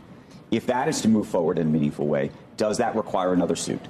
if 0.52 0.66
that 0.68 0.88
is 0.88 1.02
to 1.02 1.08
move 1.08 1.28
forward 1.28 1.58
in 1.58 1.68
a 1.68 1.70
meaningful 1.70 2.08
way, 2.08 2.32
does 2.58 2.78
that 2.78 2.96
require 2.96 3.34
another 3.34 3.56
suit? 3.56 3.82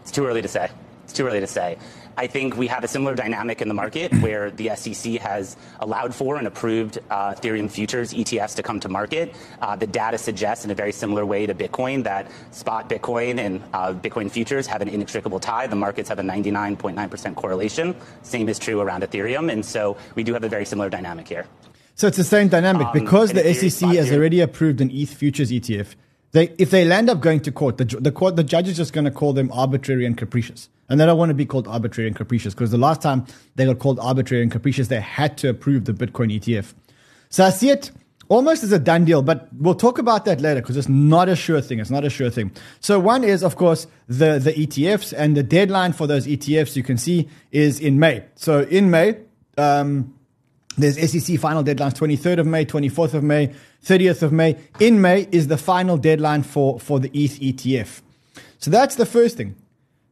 It's 0.00 0.10
too 0.10 0.26
early 0.26 0.42
to 0.42 0.48
say. 0.48 0.70
It's 1.04 1.12
too 1.12 1.26
early 1.26 1.40
to 1.40 1.46
say. 1.46 1.78
I 2.16 2.26
think 2.26 2.56
we 2.56 2.66
have 2.66 2.84
a 2.84 2.88
similar 2.88 3.14
dynamic 3.14 3.62
in 3.62 3.68
the 3.68 3.74
market 3.74 4.12
where 4.20 4.50
the 4.50 4.70
SEC 4.76 5.14
has 5.14 5.56
allowed 5.80 6.14
for 6.14 6.36
and 6.36 6.46
approved 6.46 6.98
uh, 7.10 7.32
Ethereum 7.32 7.70
futures 7.70 8.12
ETFs 8.12 8.54
to 8.56 8.62
come 8.62 8.80
to 8.80 8.88
market. 8.88 9.34
Uh, 9.60 9.76
the 9.76 9.86
data 9.86 10.18
suggests, 10.18 10.64
in 10.64 10.70
a 10.70 10.74
very 10.74 10.92
similar 10.92 11.24
way 11.24 11.46
to 11.46 11.54
Bitcoin, 11.54 12.04
that 12.04 12.30
spot 12.50 12.88
Bitcoin 12.88 13.38
and 13.38 13.62
uh, 13.72 13.94
Bitcoin 13.94 14.30
futures 14.30 14.66
have 14.66 14.82
an 14.82 14.88
inextricable 14.88 15.40
tie. 15.40 15.66
The 15.66 15.76
markets 15.76 16.08
have 16.08 16.18
a 16.18 16.22
99.9% 16.22 17.34
correlation. 17.34 17.96
Same 18.22 18.48
is 18.48 18.58
true 18.58 18.80
around 18.80 19.02
Ethereum, 19.02 19.50
and 19.50 19.64
so 19.64 19.96
we 20.14 20.22
do 20.22 20.34
have 20.34 20.44
a 20.44 20.48
very 20.48 20.66
similar 20.66 20.90
dynamic 20.90 21.26
here. 21.28 21.46
So 21.94 22.08
it's 22.08 22.16
the 22.16 22.24
same 22.24 22.48
dynamic 22.48 22.88
um, 22.88 22.92
because 22.92 23.32
the 23.32 23.54
SEC 23.54 23.88
has 23.90 24.12
already 24.12 24.40
approved 24.40 24.80
an 24.80 24.90
ETH 24.90 25.12
futures 25.12 25.50
ETF. 25.50 25.94
They, 26.32 26.54
if 26.58 26.70
they 26.70 26.84
land 26.84 27.10
up 27.10 27.20
going 27.20 27.40
to 27.40 27.52
court, 27.52 27.76
the, 27.76 27.84
the 27.84 28.10
court, 28.10 28.36
the 28.36 28.44
judge 28.44 28.68
is 28.68 28.76
just 28.76 28.92
going 28.92 29.04
to 29.04 29.10
call 29.10 29.34
them 29.34 29.50
arbitrary 29.52 30.06
and 30.06 30.16
capricious. 30.16 30.68
And 30.88 30.98
they 30.98 31.06
don't 31.06 31.18
want 31.18 31.30
to 31.30 31.34
be 31.34 31.46
called 31.46 31.68
arbitrary 31.68 32.08
and 32.08 32.16
capricious 32.16 32.54
because 32.54 32.70
the 32.70 32.78
last 32.78 33.02
time 33.02 33.26
they 33.54 33.66
got 33.66 33.78
called 33.78 33.98
arbitrary 34.00 34.42
and 34.42 34.50
capricious, 34.50 34.88
they 34.88 35.00
had 35.00 35.36
to 35.38 35.48
approve 35.48 35.84
the 35.84 35.92
Bitcoin 35.92 36.34
ETF. 36.38 36.74
So 37.28 37.44
I 37.44 37.50
see 37.50 37.70
it 37.70 37.90
almost 38.28 38.62
as 38.64 38.72
a 38.72 38.78
done 38.78 39.04
deal, 39.04 39.20
but 39.22 39.48
we'll 39.58 39.74
talk 39.74 39.98
about 39.98 40.24
that 40.24 40.40
later 40.40 40.60
because 40.60 40.76
it's 40.76 40.88
not 40.88 41.28
a 41.28 41.36
sure 41.36 41.60
thing. 41.60 41.78
It's 41.80 41.90
not 41.90 42.04
a 42.04 42.10
sure 42.10 42.30
thing. 42.30 42.50
So 42.80 42.98
one 42.98 43.24
is, 43.24 43.42
of 43.42 43.56
course, 43.56 43.86
the, 44.08 44.38
the 44.38 44.52
ETFs 44.52 45.12
and 45.16 45.36
the 45.36 45.42
deadline 45.42 45.92
for 45.92 46.06
those 46.06 46.26
ETFs 46.26 46.76
you 46.76 46.82
can 46.82 46.96
see 46.96 47.28
is 47.50 47.78
in 47.78 47.98
May. 47.98 48.24
So 48.36 48.62
in 48.62 48.90
May, 48.90 49.18
um, 49.58 50.14
there's 50.78 50.96
SEC 50.96 51.38
final 51.38 51.62
deadlines 51.62 51.94
23rd 51.94 52.38
of 52.38 52.46
May, 52.46 52.64
24th 52.64 53.14
of 53.14 53.22
May, 53.22 53.54
30th 53.84 54.22
of 54.22 54.32
May. 54.32 54.58
In 54.80 55.00
May 55.00 55.28
is 55.30 55.48
the 55.48 55.58
final 55.58 55.96
deadline 55.96 56.42
for, 56.42 56.80
for 56.80 56.98
the 56.98 57.10
ETH 57.12 57.40
ETF. 57.40 58.00
So 58.58 58.70
that's 58.70 58.96
the 58.96 59.06
first 59.06 59.36
thing. 59.36 59.56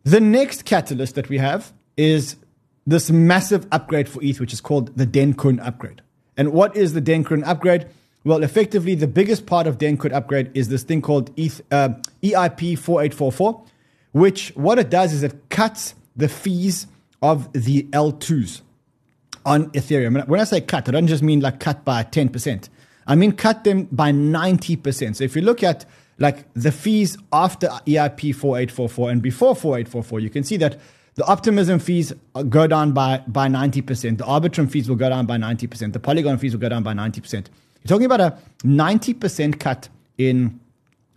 The 0.05 0.21
next 0.21 0.64
catalyst 0.64 1.14
that 1.14 1.29
we 1.29 1.38
have 1.38 1.73
is 1.97 2.37
this 2.87 3.11
massive 3.11 3.67
upgrade 3.71 4.09
for 4.09 4.23
ETH, 4.23 4.40
which 4.40 4.52
is 4.52 4.61
called 4.61 4.97
the 4.97 5.07
Dencun 5.07 5.64
upgrade. 5.64 6.02
And 6.37 6.52
what 6.52 6.76
is 6.76 6.95
the 6.95 7.02
Dencun 7.02 7.47
upgrade? 7.47 7.87
Well, 8.25 8.43
effectively, 8.43 8.95
the 8.95 9.07
biggest 9.07 9.47
part 9.47 9.67
of 9.67 9.79
Dencun 9.79 10.12
upgrade 10.12 10.50
is 10.55 10.69
this 10.69 10.83
thing 10.83 11.00
called 11.00 11.31
ETH, 11.38 11.62
uh, 11.71 11.90
EIP 12.23 12.79
4844, 12.79 13.64
which 14.12 14.50
what 14.57 14.79
it 14.79 14.90
does 14.90 15.12
is 15.12 15.23
it 15.23 15.49
cuts 15.49 15.95
the 16.17 16.29
fees 16.29 16.87
of 17.23 17.52
the 17.52 17.85
L2s. 17.85 18.62
On 19.45 19.71
Ethereum. 19.71 20.27
When 20.29 20.41
I 20.41 20.45
say 20.45 20.61
cut, 20.61 20.89
I 20.89 20.93
don't 20.93 21.07
just 21.07 21.23
mean 21.23 21.41
like 21.41 21.61
cut 21.61 21.85
by 21.85 22.05
10%. 22.05 22.69
I 23.07 23.15
mean 23.15 23.33
cut 23.33 23.65
them 23.65 23.89
by 23.91 24.13
90%. 24.13 25.17
So 25.17 25.25
if 25.25 25.35
you 25.35 25.43
look 25.43 25.63
at 25.63 25.85
like 26.19 26.47
the 26.55 26.71
fees 26.71 27.17
after 27.33 27.69
EIP 27.87 28.35
4844 28.35 29.11
and 29.11 29.23
before 29.23 29.57
4844, 29.57 30.21
you 30.21 30.31
can 30.31 30.45
see 30.45 30.57
that 30.59 30.79
the 31.15 31.25
Optimism 31.25 31.81
fees 31.81 32.13
go 32.49 32.67
down 32.67 32.93
by, 32.93 33.23
by 33.27 33.49
90%. 33.49 34.19
The 34.19 34.25
Arbitrum 34.25 34.71
fees 34.71 34.89
will 34.89 34.97
go 34.97 35.09
down 35.09 35.27
by 35.27 35.37
90%. 35.37 35.93
The 35.93 36.01
Polygon 36.01 36.39
fees 36.39 36.53
will 36.53 36.61
go 36.61 36.69
down 36.69 36.83
by 36.83 36.93
90%. 36.93 37.33
You're 37.33 37.89
talking 37.89 38.07
about 38.07 38.21
a 38.21 38.39
90% 38.63 39.59
cut 39.59 39.89
in 40.19 40.61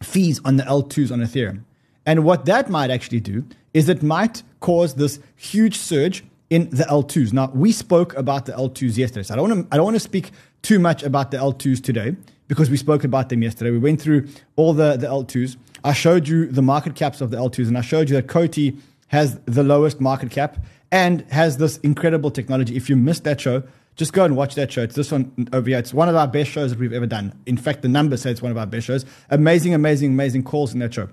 fees 0.01 0.39
on 0.46 0.58
the 0.58 0.63
L2s 0.63 1.12
on 1.12 1.20
Ethereum. 1.20 1.63
And 2.06 2.25
what 2.25 2.46
that 2.46 2.70
might 2.70 2.89
actually 2.92 3.20
do 3.20 3.46
is 3.74 3.89
it 3.89 4.03
might 4.03 4.44
cause 4.60 4.96
this 4.96 5.20
huge 5.36 5.77
surge 5.77 6.24
in 6.53 6.69
the 6.69 6.83
L2s. 6.83 7.33
Now, 7.33 7.50
we 7.51 7.72
spoke 7.72 8.13
about 8.15 8.45
the 8.45 8.51
L2s 8.51 8.95
yesterday, 8.95 9.24
so 9.24 9.33
I 9.33 9.38
don't 9.38 9.50
want 9.50 9.69
to, 9.69 9.74
I 9.74 9.77
don't 9.77 9.86
want 9.86 9.95
to 9.95 10.00
speak 10.00 10.29
too 10.62 10.77
much 10.77 11.01
about 11.01 11.31
the 11.31 11.38
L2s 11.38 11.83
today 11.83 12.15
because 12.48 12.69
we 12.69 12.77
spoke 12.77 13.03
about 13.03 13.29
them 13.29 13.41
yesterday. 13.41 13.72
We 13.72 13.79
went 13.79 14.00
through 14.00 14.27
all 14.55 14.72
the, 14.74 14.95
the 14.95 15.07
L2s. 15.07 15.57
I 15.83 15.93
showed 15.93 16.27
you 16.27 16.45
the 16.45 16.62
market 16.62 16.93
caps 16.93 17.22
of 17.22 17.31
the 17.31 17.38
L2s, 17.38 17.69
and 17.69 17.75
I 17.75 17.81
showed 17.81 18.07
you 18.07 18.15
that 18.17 18.27
COTI 18.27 18.77
has 19.07 19.39
the 19.45 19.63
lowest 19.63 20.00
market 20.00 20.29
cap 20.29 20.63
and 20.91 21.22
has 21.31 21.57
this 21.57 21.77
incredible 21.77 22.29
technology. 22.29 22.75
If 22.75 22.88
you 22.88 22.98
missed 22.98 23.24
that 23.24 23.41
show, 23.41 23.63
just 23.95 24.13
go 24.13 24.24
and 24.24 24.36
watch 24.36 24.53
that 24.53 24.72
show. 24.72 24.83
It's 24.83 24.95
this 24.95 25.12
one 25.12 25.50
over 25.53 25.67
here. 25.67 25.79
It's 25.79 25.91
one 25.91 26.07
of 26.07 26.15
our 26.15 26.27
best 26.27 26.51
shows 26.51 26.69
that 26.69 26.77
we've 26.77 26.93
ever 26.93 27.07
done. 27.07 27.33
In 27.48 27.57
fact, 27.57 27.81
the 27.81 27.88
numbers 27.88 28.22
say 28.22 28.29
it's 28.29 28.43
one 28.43 28.51
of 28.51 28.60
our 28.60 28.67
best 28.67 28.86
shows. 28.86 29.05
Amazing, 29.31 29.74
amazing, 29.74 30.12
amazing 30.12 30.43
calls 30.43 30.72
in 30.72 30.79
that 30.81 30.93
show. 30.93 31.10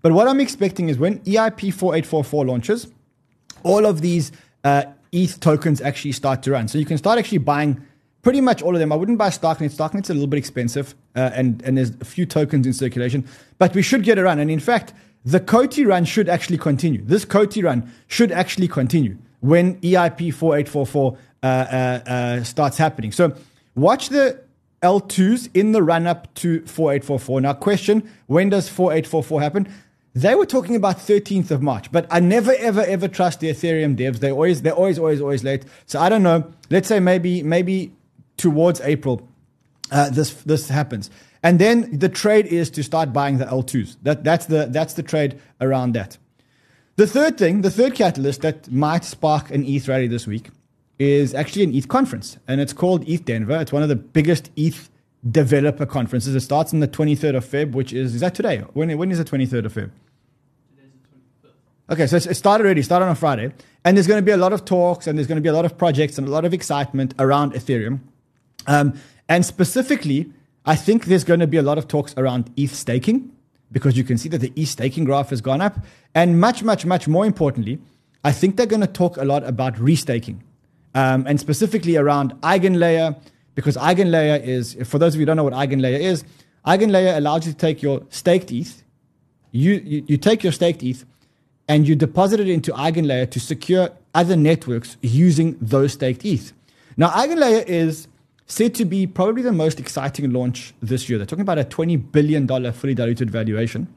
But 0.00 0.12
what 0.12 0.28
I'm 0.28 0.38
expecting 0.38 0.88
is 0.88 0.96
when 0.96 1.18
EIP 1.20 1.74
4844 1.74 2.46
launches, 2.46 2.86
all 3.64 3.84
of 3.84 4.00
these 4.00 4.30
uh, 4.66 4.82
ETH 5.12 5.38
tokens 5.38 5.80
actually 5.80 6.10
start 6.12 6.42
to 6.42 6.50
run. 6.50 6.66
So 6.66 6.76
you 6.76 6.84
can 6.84 6.98
start 6.98 7.18
actually 7.20 7.38
buying 7.38 7.80
pretty 8.22 8.40
much 8.40 8.62
all 8.62 8.74
of 8.74 8.80
them. 8.80 8.92
I 8.92 8.96
wouldn't 8.96 9.16
buy 9.16 9.28
Starknet. 9.28 9.70
Starknet's 9.70 10.10
a 10.10 10.12
little 10.12 10.26
bit 10.26 10.38
expensive, 10.38 10.96
uh, 11.14 11.30
and, 11.32 11.62
and 11.62 11.78
there's 11.78 11.90
a 12.00 12.04
few 12.04 12.26
tokens 12.26 12.66
in 12.66 12.72
circulation, 12.72 13.24
but 13.58 13.72
we 13.74 13.82
should 13.82 14.02
get 14.02 14.18
a 14.18 14.24
run. 14.24 14.40
And 14.40 14.50
in 14.50 14.58
fact, 14.58 14.92
the 15.24 15.38
COTI 15.38 15.86
run 15.86 16.04
should 16.04 16.28
actually 16.28 16.58
continue. 16.58 17.00
This 17.04 17.24
COTI 17.24 17.62
run 17.62 17.92
should 18.08 18.32
actually 18.32 18.66
continue 18.66 19.16
when 19.40 19.80
EIP 19.80 20.34
4844 20.34 21.16
uh, 21.42 21.46
uh, 21.46 22.10
uh, 22.10 22.42
starts 22.42 22.76
happening. 22.76 23.12
So 23.12 23.36
watch 23.76 24.08
the 24.08 24.40
L2s 24.82 25.48
in 25.54 25.70
the 25.70 25.82
run 25.82 26.08
up 26.08 26.34
to 26.34 26.60
4844. 26.66 27.40
Now, 27.40 27.52
question 27.52 28.10
when 28.26 28.48
does 28.48 28.68
4844 28.68 29.40
happen? 29.40 29.68
They 30.16 30.34
were 30.34 30.46
talking 30.46 30.76
about 30.76 30.96
13th 30.96 31.50
of 31.50 31.60
March, 31.60 31.92
but 31.92 32.06
I 32.10 32.20
never, 32.20 32.54
ever, 32.54 32.80
ever 32.80 33.06
trust 33.06 33.40
the 33.40 33.50
Ethereum 33.50 33.98
devs. 33.98 34.20
They 34.20 34.32
always, 34.32 34.62
they're 34.62 34.72
always, 34.72 34.98
always, 34.98 35.20
always 35.20 35.44
late. 35.44 35.66
So 35.84 36.00
I 36.00 36.08
don't 36.08 36.22
know. 36.22 36.50
Let's 36.70 36.88
say 36.88 37.00
maybe, 37.00 37.42
maybe 37.42 37.92
towards 38.38 38.80
April, 38.80 39.28
uh, 39.92 40.08
this 40.08 40.32
this 40.44 40.70
happens, 40.70 41.10
and 41.42 41.58
then 41.58 41.98
the 41.98 42.08
trade 42.08 42.46
is 42.46 42.70
to 42.70 42.82
start 42.82 43.12
buying 43.12 43.36
the 43.36 43.44
L2s. 43.44 43.98
That 44.04 44.24
that's 44.24 44.46
the 44.46 44.68
that's 44.70 44.94
the 44.94 45.02
trade 45.02 45.38
around 45.60 45.92
that. 45.92 46.16
The 46.96 47.06
third 47.06 47.36
thing, 47.36 47.60
the 47.60 47.70
third 47.70 47.94
catalyst 47.94 48.40
that 48.40 48.72
might 48.72 49.04
spark 49.04 49.50
an 49.50 49.66
ETH 49.66 49.86
rally 49.86 50.08
this 50.08 50.26
week 50.26 50.48
is 50.98 51.34
actually 51.34 51.64
an 51.64 51.74
ETH 51.74 51.88
conference, 51.88 52.38
and 52.48 52.58
it's 52.58 52.72
called 52.72 53.06
ETH 53.06 53.26
Denver. 53.26 53.60
It's 53.60 53.70
one 53.70 53.82
of 53.82 53.90
the 53.90 53.96
biggest 53.96 54.50
ETH 54.56 54.88
developer 55.30 55.84
conferences. 55.84 56.34
It 56.34 56.40
starts 56.40 56.72
on 56.72 56.80
the 56.80 56.88
23rd 56.88 57.36
of 57.36 57.44
Feb, 57.44 57.72
which 57.72 57.92
is 57.92 58.14
is 58.14 58.22
that 58.22 58.34
today? 58.34 58.64
When 58.72 58.96
when 58.96 59.12
is 59.12 59.18
the 59.18 59.24
23rd 59.24 59.66
of 59.66 59.74
Feb? 59.74 59.90
Okay, 61.88 62.08
so 62.08 62.16
it 62.16 62.34
started 62.34 62.64
already, 62.64 62.82
started 62.82 63.06
on 63.06 63.14
Friday. 63.14 63.52
And 63.84 63.96
there's 63.96 64.08
going 64.08 64.18
to 64.18 64.24
be 64.24 64.32
a 64.32 64.36
lot 64.36 64.52
of 64.52 64.64
talks 64.64 65.06
and 65.06 65.16
there's 65.16 65.28
going 65.28 65.36
to 65.36 65.42
be 65.42 65.48
a 65.48 65.52
lot 65.52 65.64
of 65.64 65.78
projects 65.78 66.18
and 66.18 66.26
a 66.26 66.30
lot 66.30 66.44
of 66.44 66.52
excitement 66.52 67.14
around 67.18 67.52
Ethereum. 67.52 68.00
Um, 68.66 68.94
and 69.28 69.46
specifically, 69.46 70.32
I 70.64 70.74
think 70.74 71.04
there's 71.04 71.22
going 71.22 71.40
to 71.40 71.46
be 71.46 71.58
a 71.58 71.62
lot 71.62 71.78
of 71.78 71.86
talks 71.86 72.12
around 72.16 72.50
ETH 72.56 72.74
staking 72.74 73.30
because 73.70 73.96
you 73.96 74.02
can 74.02 74.18
see 74.18 74.28
that 74.30 74.38
the 74.38 74.52
ETH 74.56 74.68
staking 74.68 75.04
graph 75.04 75.30
has 75.30 75.40
gone 75.40 75.60
up. 75.60 75.78
And 76.14 76.40
much, 76.40 76.64
much, 76.64 76.84
much 76.84 77.06
more 77.06 77.24
importantly, 77.24 77.78
I 78.24 78.32
think 78.32 78.56
they're 78.56 78.66
going 78.66 78.80
to 78.80 78.88
talk 78.88 79.16
a 79.16 79.24
lot 79.24 79.44
about 79.44 79.76
restaking 79.76 80.40
um, 80.96 81.24
and 81.28 81.38
specifically 81.38 81.96
around 81.96 82.32
Eigenlayer 82.40 83.16
because 83.54 83.76
Eigenlayer 83.76 84.42
is, 84.42 84.76
for 84.84 84.98
those 84.98 85.14
of 85.14 85.20
you 85.20 85.22
who 85.22 85.26
don't 85.26 85.36
know 85.36 85.44
what 85.44 85.52
Eigenlayer 85.52 86.00
is, 86.00 86.24
Eigenlayer 86.66 87.16
allows 87.16 87.46
you 87.46 87.52
to 87.52 87.58
take 87.58 87.80
your 87.80 88.02
staked 88.10 88.50
ETH, 88.50 88.82
you, 89.52 89.74
you, 89.84 90.04
you 90.08 90.16
take 90.16 90.42
your 90.42 90.52
staked 90.52 90.82
ETH, 90.82 91.04
and 91.68 91.86
you 91.86 91.96
deposit 91.96 92.40
it 92.40 92.48
into 92.48 92.72
Eigenlayer 92.72 93.28
to 93.30 93.40
secure 93.40 93.90
other 94.14 94.36
networks 94.36 94.96
using 95.02 95.56
those 95.60 95.94
staked 95.94 96.24
ETH. 96.24 96.52
Now, 96.96 97.10
Eigenlayer 97.10 97.64
is 97.66 98.08
said 98.46 98.74
to 98.76 98.84
be 98.84 99.06
probably 99.06 99.42
the 99.42 99.52
most 99.52 99.80
exciting 99.80 100.30
launch 100.30 100.72
this 100.80 101.08
year. 101.08 101.18
They're 101.18 101.26
talking 101.26 101.42
about 101.42 101.58
a 101.58 101.64
$20 101.64 102.12
billion 102.12 102.72
fully 102.72 102.94
diluted 102.94 103.30
valuation. 103.30 103.92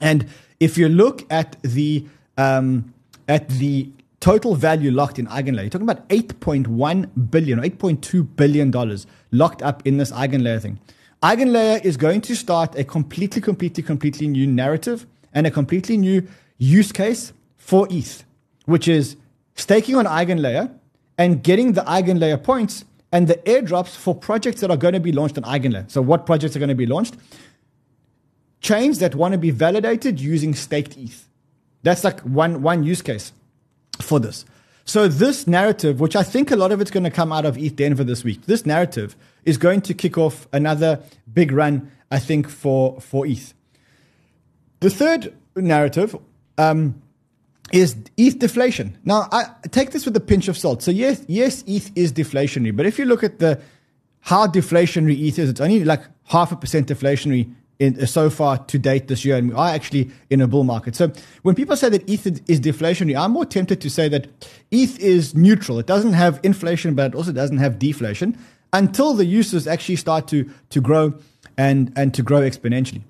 And 0.00 0.26
if 0.60 0.78
you 0.78 0.88
look 0.88 1.30
at 1.30 1.60
the, 1.62 2.06
um, 2.38 2.94
at 3.28 3.48
the 3.48 3.90
total 4.20 4.54
value 4.54 4.90
locked 4.90 5.18
in 5.18 5.26
Eigenlayer, 5.26 5.62
you're 5.62 5.70
talking 5.70 5.88
about 5.88 6.08
8.1 6.08 7.30
billion 7.30 7.58
or 7.58 7.62
8.2 7.62 8.36
billion 8.36 8.70
dollars 8.70 9.06
locked 9.32 9.62
up 9.62 9.86
in 9.86 9.96
this 9.96 10.12
Eigenlayer 10.12 10.62
thing. 10.62 10.78
Eigenlayer 11.22 11.84
is 11.84 11.96
going 11.96 12.20
to 12.22 12.34
start 12.34 12.74
a 12.76 12.84
completely, 12.84 13.42
completely, 13.42 13.82
completely 13.82 14.26
new 14.26 14.46
narrative 14.46 15.06
and 15.34 15.46
a 15.46 15.50
completely 15.50 15.96
new 15.96 16.26
use 16.60 16.92
case 16.92 17.32
for 17.56 17.88
ETH, 17.90 18.24
which 18.66 18.86
is 18.86 19.16
staking 19.56 19.96
on 19.96 20.04
Eigenlayer 20.04 20.72
and 21.18 21.42
getting 21.42 21.72
the 21.72 21.80
Eigenlayer 21.80 22.40
points 22.40 22.84
and 23.10 23.26
the 23.26 23.34
airdrops 23.36 23.96
for 23.96 24.14
projects 24.14 24.60
that 24.60 24.70
are 24.70 24.76
going 24.76 24.94
to 24.94 25.00
be 25.00 25.10
launched 25.10 25.36
on 25.36 25.44
Eigenlayer. 25.44 25.90
So, 25.90 26.00
what 26.00 26.26
projects 26.26 26.54
are 26.54 26.60
going 26.60 26.68
to 26.68 26.74
be 26.76 26.86
launched? 26.86 27.16
Chains 28.60 28.98
that 28.98 29.14
want 29.14 29.32
to 29.32 29.38
be 29.38 29.50
validated 29.50 30.20
using 30.20 30.54
staked 30.54 30.96
ETH. 30.96 31.26
That's 31.82 32.04
like 32.04 32.20
one, 32.20 32.62
one 32.62 32.84
use 32.84 33.02
case 33.02 33.32
for 34.00 34.20
this. 34.20 34.44
So, 34.84 35.08
this 35.08 35.46
narrative, 35.46 35.98
which 35.98 36.14
I 36.14 36.22
think 36.22 36.50
a 36.50 36.56
lot 36.56 36.72
of 36.72 36.80
it's 36.80 36.90
going 36.90 37.04
to 37.04 37.10
come 37.10 37.32
out 37.32 37.46
of 37.46 37.56
ETH 37.56 37.74
Denver 37.74 38.04
this 38.04 38.22
week, 38.22 38.46
this 38.46 38.66
narrative 38.66 39.16
is 39.44 39.56
going 39.56 39.80
to 39.82 39.94
kick 39.94 40.18
off 40.18 40.46
another 40.52 41.00
big 41.32 41.52
run, 41.52 41.90
I 42.10 42.18
think, 42.18 42.48
for, 42.48 43.00
for 43.00 43.26
ETH. 43.26 43.54
The 44.80 44.90
third 44.90 45.34
narrative 45.56 46.16
um, 46.60 47.00
is 47.72 47.96
ETH 48.16 48.38
deflation. 48.38 48.98
Now, 49.04 49.28
I 49.32 49.44
take 49.70 49.92
this 49.92 50.04
with 50.04 50.16
a 50.16 50.20
pinch 50.20 50.48
of 50.48 50.56
salt. 50.56 50.82
So 50.82 50.90
yes, 50.90 51.24
yes, 51.28 51.64
ETH 51.66 51.90
is 51.96 52.12
deflationary, 52.12 52.76
but 52.76 52.86
if 52.86 52.98
you 52.98 53.04
look 53.04 53.22
at 53.24 53.38
the 53.38 53.60
how 54.20 54.46
deflationary 54.46 55.18
ETH 55.18 55.38
is, 55.38 55.48
it's 55.48 55.60
only 55.60 55.84
like 55.84 56.02
half 56.24 56.52
a 56.52 56.56
percent 56.56 56.88
deflationary 56.88 57.54
in, 57.78 58.06
so 58.06 58.28
far 58.28 58.58
to 58.58 58.78
date 58.78 59.08
this 59.08 59.24
year, 59.24 59.36
and 59.36 59.48
we 59.50 59.54
are 59.54 59.70
actually 59.70 60.10
in 60.28 60.40
a 60.42 60.46
bull 60.46 60.64
market. 60.64 60.94
So 60.94 61.12
when 61.42 61.54
people 61.54 61.76
say 61.76 61.88
that 61.88 62.06
ETH 62.08 62.26
is 62.50 62.60
deflationary, 62.60 63.18
I'm 63.18 63.30
more 63.30 63.46
tempted 63.46 63.80
to 63.80 63.88
say 63.88 64.08
that 64.08 64.26
ETH 64.70 64.98
is 64.98 65.34
neutral. 65.34 65.78
It 65.78 65.86
doesn't 65.86 66.12
have 66.12 66.40
inflation, 66.42 66.94
but 66.94 67.12
it 67.12 67.14
also 67.14 67.32
doesn't 67.32 67.58
have 67.58 67.78
deflation 67.78 68.36
until 68.72 69.14
the 69.14 69.24
uses 69.24 69.66
actually 69.66 69.96
start 69.96 70.28
to 70.28 70.50
to 70.70 70.80
grow 70.80 71.14
and 71.56 71.92
and 71.96 72.12
to 72.14 72.22
grow 72.22 72.40
exponentially. 72.40 73.02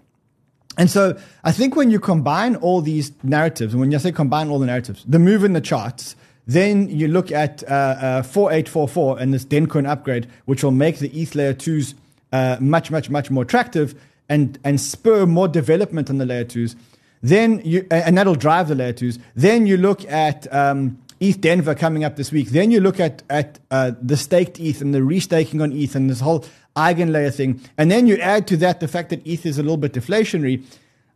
And 0.81 0.91
so 0.91 1.21
I 1.45 1.53
think 1.53 1.77
when 1.77 1.91
you 1.91 2.01
combine 2.01 2.57
all 2.57 2.81
these 2.81 3.13
narratives, 3.23 3.75
and 3.75 3.83
when 3.83 3.93
you 3.93 3.99
say 3.99 4.13
combine 4.13 4.49
all 4.49 4.59
the 4.59 4.65
narratives, 4.65 5.05
the 5.07 5.19
move 5.19 5.45
in 5.45 5.53
the 5.53 5.61
charts, 5.61 6.17
then 6.47 6.89
you 6.89 7.07
look 7.07 7.31
at 7.31 7.63
uh, 7.65 8.23
uh, 8.23 8.23
4844 8.23 9.19
and 9.19 9.35
this 9.35 9.45
Dencun 9.45 9.87
upgrade, 9.87 10.27
which 10.47 10.65
will 10.65 10.71
make 10.71 10.99
the 10.99 11.11
ETH 11.11 11.35
layer 11.35 11.53
2s 11.53 11.93
uh, 12.33 12.57
much, 12.61 12.91
much, 12.91 13.11
much 13.11 13.31
more 13.31 13.43
attractive 13.43 13.95
and, 14.31 14.59
and 14.65 14.81
spur 14.81 15.27
more 15.27 15.49
development 15.49 16.09
on 16.09 16.17
the 16.17 16.25
layer 16.25 16.47
2s. 16.47 16.77
Then 17.21 17.61
you, 17.63 17.87
and 17.91 18.17
that'll 18.17 18.35
drive 18.35 18.69
the 18.69 18.75
layer 18.75 18.95
2s. 18.95 19.19
Then 19.35 19.67
you 19.67 19.77
look 19.77 20.07
at 20.07 20.51
um, 20.51 20.97
ETH 21.21 21.43
Denver 21.43 21.75
coming 21.75 22.05
up 22.05 22.17
this 22.17 22.33
week. 22.33 22.49
Then 22.49 22.71
you 22.71 22.81
look 22.81 22.99
at, 22.99 23.23
at 23.29 23.59
uh, 23.71 23.93
the 24.01 24.17
staked 24.17 24.59
ETH 24.59 24.81
and 24.81 24.95
the 24.95 25.01
restaking 25.01 25.63
on 25.63 25.73
ETH 25.73 25.95
and 25.95 26.09
this 26.09 26.21
whole 26.21 26.47
eigenlayer 26.77 27.35
thing. 27.35 27.61
And 27.77 27.91
then 27.91 28.07
you 28.07 28.17
add 28.19 28.47
to 28.49 28.57
that 28.59 28.81
the 28.81 28.89
fact 28.89 29.11
that 29.11 29.27
ETH 29.27 29.45
is 29.45 29.59
a 29.59 29.63
little 29.63 29.77
bit 29.77 29.93
deflationary. 29.93 30.65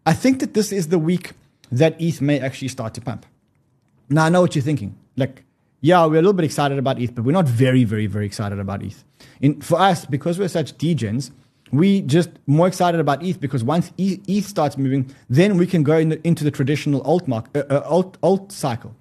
I 0.07 0.13
think 0.13 0.41
that 0.41 0.55
this 0.55 0.73
is 0.73 0.89
the 0.89 0.99
week 0.99 1.33
that 1.71 2.01
ETH 2.01 2.21
may 2.21 2.41
actually 2.41 2.69
start 2.69 2.95
to 2.95 3.01
pump. 3.01 3.27
Now, 4.09 4.27
I 4.27 4.29
know 4.29 4.43
what 4.43 4.55
you're 4.55 4.63
thinking. 4.63 4.97
Like, 5.17 5.45
yeah, 5.81 6.05
we're 6.07 6.15
a 6.15 6.23
little 6.23 6.33
bit 6.33 6.45
excited 6.45 6.79
about 6.79 7.01
ETH, 7.01 7.15
but 7.15 7.25
we're 7.25 7.33
not 7.33 7.49
very, 7.49 7.85
very, 7.85 8.07
very 8.07 8.27
excited 8.27 8.59
about 8.59 8.83
ETH. 8.83 9.05
In, 9.41 9.61
for 9.61 9.79
us, 9.79 10.05
because 10.05 10.39
we're 10.39 10.49
such 10.49 10.77
degens, 10.77 11.31
we 11.73 12.03
just 12.03 12.31
more 12.47 12.67
excited 12.67 13.01
about 13.01 13.23
ETH 13.23 13.41
because 13.41 13.65
once 13.65 13.93
ETH 13.99 14.45
starts 14.45 14.79
moving, 14.79 15.15
then 15.29 15.57
we 15.57 15.67
can 15.67 15.83
go 15.83 15.97
in 15.97 16.11
the, 16.11 16.27
into 16.27 16.45
the 16.45 16.51
traditional 16.51 17.03
alt, 17.03 17.27
mark, 17.27 17.47
uh, 17.55 17.63
uh, 17.71 17.83
alt, 17.85 18.17
alt 18.23 18.53
cycle. 18.53 18.95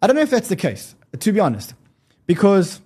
I 0.00 0.06
don't 0.06 0.16
know 0.16 0.22
if 0.22 0.30
that's 0.30 0.48
the 0.48 0.56
case, 0.56 0.94
to 1.18 1.32
be 1.32 1.40
honest, 1.40 1.74
because 2.26 2.80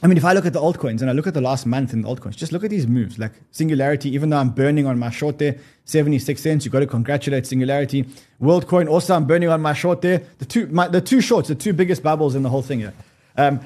I 0.00 0.06
mean, 0.06 0.16
if 0.16 0.24
I 0.24 0.32
look 0.32 0.46
at 0.46 0.52
the 0.52 0.60
altcoins 0.60 1.00
and 1.00 1.10
I 1.10 1.12
look 1.12 1.26
at 1.26 1.34
the 1.34 1.40
last 1.40 1.66
month 1.66 1.92
in 1.92 2.02
the 2.02 2.08
altcoins, 2.08 2.36
just 2.36 2.52
look 2.52 2.62
at 2.62 2.70
these 2.70 2.86
moves. 2.86 3.18
Like 3.18 3.32
Singularity, 3.50 4.10
even 4.14 4.30
though 4.30 4.36
I'm 4.36 4.50
burning 4.50 4.86
on 4.86 4.96
my 4.96 5.10
short 5.10 5.38
there, 5.38 5.56
76 5.86 6.40
cents, 6.40 6.64
you've 6.64 6.72
got 6.72 6.80
to 6.80 6.86
congratulate 6.86 7.46
Singularity. 7.46 8.04
WorldCoin, 8.40 8.88
also 8.88 9.16
I'm 9.16 9.26
burning 9.26 9.48
on 9.48 9.60
my 9.60 9.72
short 9.72 10.00
there. 10.02 10.22
The 10.38 10.44
two, 10.44 10.68
my, 10.68 10.86
the 10.86 11.00
two 11.00 11.20
shorts, 11.20 11.48
the 11.48 11.56
two 11.56 11.72
biggest 11.72 12.04
bubbles 12.04 12.36
in 12.36 12.44
the 12.44 12.48
whole 12.48 12.62
thing 12.62 12.78
here. 12.78 12.94
Um, 13.36 13.60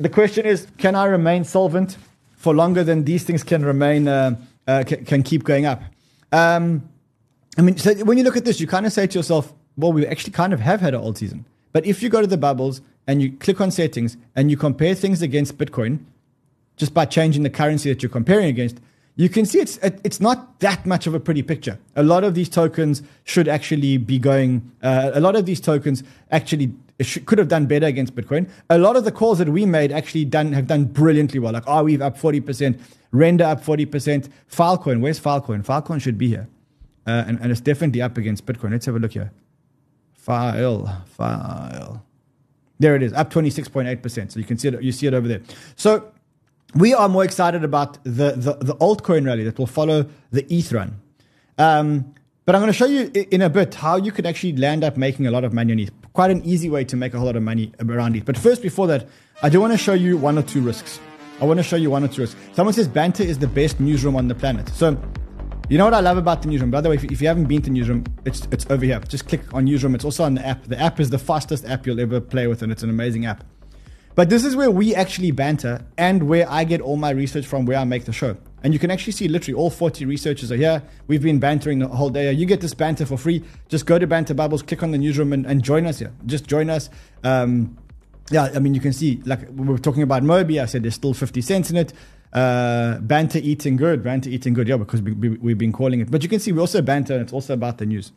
the 0.00 0.08
question 0.08 0.46
is, 0.46 0.66
can 0.78 0.96
I 0.96 1.04
remain 1.04 1.44
solvent 1.44 1.96
for 2.36 2.52
longer 2.52 2.82
than 2.82 3.04
these 3.04 3.22
things 3.22 3.44
can 3.44 3.64
remain, 3.64 4.08
uh, 4.08 4.36
uh, 4.66 4.82
can, 4.84 5.04
can, 5.04 5.22
keep 5.22 5.44
going 5.44 5.64
up? 5.64 5.80
Um, 6.32 6.88
I 7.56 7.62
mean, 7.62 7.76
so 7.76 7.94
when 8.04 8.18
you 8.18 8.24
look 8.24 8.36
at 8.36 8.44
this, 8.44 8.58
you 8.58 8.66
kind 8.66 8.84
of 8.84 8.92
say 8.92 9.06
to 9.06 9.18
yourself, 9.18 9.52
well, 9.76 9.92
we 9.92 10.06
actually 10.08 10.32
kind 10.32 10.52
of 10.52 10.58
have 10.58 10.80
had 10.80 10.92
an 10.94 11.00
alt 11.00 11.18
season. 11.18 11.44
But 11.72 11.86
if 11.86 12.02
you 12.02 12.08
go 12.08 12.20
to 12.20 12.26
the 12.26 12.36
bubbles 12.36 12.80
and 13.06 13.20
you 13.22 13.32
click 13.32 13.60
on 13.60 13.70
settings 13.70 14.16
and 14.34 14.50
you 14.50 14.56
compare 14.56 14.94
things 14.94 15.22
against 15.22 15.58
Bitcoin, 15.58 16.00
just 16.76 16.94
by 16.94 17.04
changing 17.04 17.42
the 17.42 17.50
currency 17.50 17.88
that 17.88 18.02
you're 18.02 18.10
comparing 18.10 18.46
against, 18.46 18.80
you 19.16 19.28
can 19.28 19.46
see 19.46 19.60
it's 19.60 19.78
it's 19.82 20.20
not 20.20 20.58
that 20.58 20.84
much 20.86 21.06
of 21.06 21.14
a 21.14 21.20
pretty 21.20 21.42
picture. 21.42 21.78
A 21.94 22.02
lot 22.02 22.24
of 22.24 22.34
these 22.34 22.48
tokens 22.48 23.00
should 23.22 23.46
actually 23.46 23.96
be 23.96 24.18
going. 24.18 24.72
Uh, 24.82 25.12
a 25.14 25.20
lot 25.20 25.36
of 25.36 25.46
these 25.46 25.60
tokens 25.60 26.02
actually 26.32 26.72
could 27.24 27.38
have 27.38 27.46
done 27.46 27.66
better 27.66 27.86
against 27.86 28.16
Bitcoin. 28.16 28.50
A 28.70 28.78
lot 28.78 28.96
of 28.96 29.04
the 29.04 29.12
calls 29.12 29.38
that 29.38 29.48
we 29.48 29.66
made 29.66 29.92
actually 29.92 30.24
done 30.24 30.52
have 30.52 30.66
done 30.66 30.86
brilliantly 30.86 31.38
well. 31.38 31.52
Like 31.52 31.64
Arweave 31.66 32.00
up 32.00 32.18
forty 32.18 32.40
percent, 32.40 32.80
Render 33.12 33.44
up 33.44 33.62
forty 33.62 33.86
percent, 33.86 34.28
Filecoin. 34.50 35.00
Where's 35.00 35.20
Filecoin? 35.20 35.64
Filecoin 35.64 36.00
should 36.00 36.18
be 36.18 36.28
here, 36.28 36.48
uh, 37.06 37.22
and, 37.28 37.38
and 37.40 37.52
it's 37.52 37.60
definitely 37.60 38.02
up 38.02 38.18
against 38.18 38.46
Bitcoin. 38.46 38.72
Let's 38.72 38.86
have 38.86 38.96
a 38.96 38.98
look 38.98 39.12
here. 39.12 39.30
File, 40.12 41.04
file. 41.06 42.04
There 42.78 42.96
it 42.96 43.02
is, 43.02 43.12
up 43.12 43.30
twenty 43.30 43.50
six 43.50 43.68
point 43.68 43.88
eight 43.88 44.02
percent. 44.02 44.32
So 44.32 44.40
you 44.40 44.44
can 44.44 44.58
see 44.58 44.68
it. 44.68 44.82
You 44.82 44.92
see 44.92 45.06
it 45.06 45.14
over 45.14 45.28
there. 45.28 45.40
So 45.76 46.10
we 46.74 46.92
are 46.92 47.08
more 47.08 47.24
excited 47.24 47.62
about 47.62 48.02
the, 48.02 48.32
the, 48.32 48.56
the 48.60 48.74
altcoin 48.76 49.26
rally 49.26 49.44
that 49.44 49.58
will 49.58 49.66
follow 49.66 50.06
the 50.32 50.44
ETH 50.52 50.72
run. 50.72 51.00
Um, 51.56 52.14
but 52.46 52.54
I'm 52.54 52.60
going 52.60 52.72
to 52.72 52.76
show 52.76 52.86
you 52.86 53.10
in 53.30 53.42
a 53.42 53.48
bit 53.48 53.74
how 53.74 53.96
you 53.96 54.10
could 54.10 54.26
actually 54.26 54.56
land 54.56 54.82
up 54.84 54.96
making 54.96 55.26
a 55.26 55.30
lot 55.30 55.44
of 55.44 55.52
money 55.52 55.72
on 55.72 55.78
ETH. 55.78 55.92
Quite 56.12 56.30
an 56.30 56.44
easy 56.44 56.68
way 56.68 56.84
to 56.84 56.96
make 56.96 57.14
a 57.14 57.16
whole 57.16 57.26
lot 57.26 57.36
of 57.36 57.42
money 57.42 57.72
around 57.80 58.16
ETH. 58.16 58.24
But 58.24 58.36
first, 58.36 58.60
before 58.60 58.86
that, 58.88 59.08
I 59.42 59.48
do 59.48 59.60
want 59.60 59.72
to 59.72 59.78
show 59.78 59.94
you 59.94 60.16
one 60.16 60.36
or 60.36 60.42
two 60.42 60.60
risks. 60.60 61.00
I 61.40 61.44
want 61.44 61.58
to 61.58 61.64
show 61.64 61.76
you 61.76 61.90
one 61.90 62.04
or 62.04 62.08
two 62.08 62.22
risks. 62.22 62.38
Someone 62.52 62.74
says 62.74 62.86
Banter 62.86 63.22
is 63.22 63.38
the 63.38 63.46
best 63.46 63.80
newsroom 63.80 64.14
on 64.16 64.28
the 64.28 64.34
planet. 64.34 64.68
So, 64.70 65.00
you 65.68 65.78
know 65.78 65.84
what 65.84 65.94
I 65.94 66.00
love 66.00 66.18
about 66.18 66.42
the 66.42 66.48
newsroom? 66.48 66.70
By 66.70 66.80
the 66.80 66.90
way, 66.90 66.96
if, 66.96 67.04
if 67.04 67.22
you 67.22 67.28
haven't 67.28 67.46
been 67.46 67.62
to 67.62 67.70
newsroom, 67.70 68.04
it's, 68.24 68.46
it's 68.50 68.66
over 68.70 68.84
here. 68.84 69.00
Just 69.00 69.28
click 69.28 69.42
on 69.54 69.64
newsroom. 69.64 69.94
It's 69.94 70.04
also 70.04 70.24
on 70.24 70.34
the 70.34 70.46
app. 70.46 70.64
The 70.64 70.78
app 70.78 71.00
is 71.00 71.10
the 71.10 71.18
fastest 71.18 71.64
app 71.64 71.86
you'll 71.86 72.00
ever 72.00 72.20
play 72.20 72.46
with, 72.46 72.62
and 72.62 72.70
it's 72.70 72.82
an 72.82 72.90
amazing 72.90 73.26
app. 73.26 73.44
But 74.14 74.30
this 74.30 74.44
is 74.44 74.54
where 74.54 74.70
we 74.70 74.94
actually 74.94 75.32
banter 75.32 75.84
and 75.98 76.28
where 76.28 76.48
I 76.48 76.64
get 76.64 76.80
all 76.80 76.96
my 76.96 77.10
research 77.10 77.46
from, 77.46 77.66
where 77.66 77.78
I 77.78 77.84
make 77.84 78.04
the 78.04 78.12
show. 78.12 78.36
And 78.62 78.72
you 78.72 78.78
can 78.78 78.90
actually 78.90 79.12
see 79.12 79.28
literally 79.28 79.58
all 79.58 79.70
40 79.70 80.06
researchers 80.06 80.52
are 80.52 80.56
here. 80.56 80.82
We've 81.08 81.22
been 81.22 81.40
bantering 81.40 81.80
the 81.80 81.88
whole 81.88 82.10
day. 82.10 82.32
You 82.32 82.46
get 82.46 82.60
this 82.60 82.74
banter 82.74 83.04
for 83.06 83.18
free. 83.18 83.42
Just 83.68 83.86
go 83.86 83.98
to 83.98 84.06
Banter 84.06 84.34
Bubbles, 84.34 84.62
click 84.62 84.82
on 84.82 84.92
the 84.92 84.98
newsroom, 84.98 85.32
and, 85.32 85.44
and 85.46 85.62
join 85.62 85.84
us 85.84 85.98
here. 85.98 86.12
Just 86.26 86.46
join 86.46 86.70
us. 86.70 86.88
Um, 87.24 87.76
yeah, 88.30 88.50
I 88.54 88.58
mean, 88.60 88.72
you 88.72 88.80
can 88.80 88.92
see, 88.92 89.20
like, 89.26 89.40
we 89.54 89.66
were 89.66 89.78
talking 89.78 90.02
about 90.02 90.22
Moby. 90.22 90.60
I 90.60 90.64
said 90.64 90.82
there's 90.82 90.94
still 90.94 91.12
50 91.12 91.42
cents 91.42 91.70
in 91.70 91.76
it. 91.76 91.92
Uh, 92.34 92.98
banter 92.98 93.38
eating 93.38 93.76
good, 93.76 94.02
banter 94.02 94.28
eating 94.28 94.54
good, 94.54 94.66
yeah, 94.66 94.76
because 94.76 95.00
we, 95.00 95.12
we, 95.12 95.28
we've 95.30 95.58
been 95.58 95.72
calling 95.72 96.00
it. 96.00 96.10
But 96.10 96.22
you 96.22 96.28
can 96.28 96.40
see 96.40 96.50
we 96.50 96.60
also 96.60 96.82
banter, 96.82 97.14
and 97.14 97.22
it's 97.22 97.32
also 97.32 97.54
about 97.54 97.78
the 97.78 97.86
news. 97.86 98.12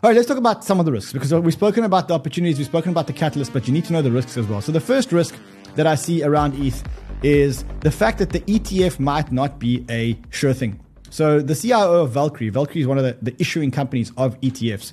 All 0.00 0.10
right, 0.10 0.14
let's 0.14 0.28
talk 0.28 0.36
about 0.36 0.64
some 0.64 0.78
of 0.78 0.86
the 0.86 0.92
risks 0.92 1.12
because 1.12 1.34
we've 1.34 1.52
spoken 1.52 1.82
about 1.82 2.06
the 2.06 2.14
opportunities, 2.14 2.56
we've 2.56 2.68
spoken 2.68 2.92
about 2.92 3.08
the 3.08 3.12
catalyst, 3.12 3.52
but 3.52 3.66
you 3.66 3.72
need 3.72 3.84
to 3.86 3.92
know 3.92 4.00
the 4.00 4.12
risks 4.12 4.36
as 4.36 4.46
well. 4.46 4.60
So 4.60 4.70
the 4.70 4.80
first 4.80 5.10
risk 5.10 5.34
that 5.74 5.88
I 5.88 5.96
see 5.96 6.22
around 6.22 6.54
ETH 6.54 6.84
is 7.24 7.64
the 7.80 7.90
fact 7.90 8.18
that 8.18 8.30
the 8.30 8.40
ETF 8.42 9.00
might 9.00 9.32
not 9.32 9.58
be 9.58 9.84
a 9.90 10.16
sure 10.30 10.52
thing. 10.52 10.78
So 11.10 11.40
the 11.40 11.56
CIO 11.56 12.02
of 12.02 12.10
Valkyrie, 12.10 12.50
Valkyrie 12.50 12.82
is 12.82 12.86
one 12.86 12.98
of 12.98 13.02
the, 13.02 13.16
the 13.20 13.34
issuing 13.40 13.72
companies 13.72 14.12
of 14.16 14.40
ETFs. 14.40 14.92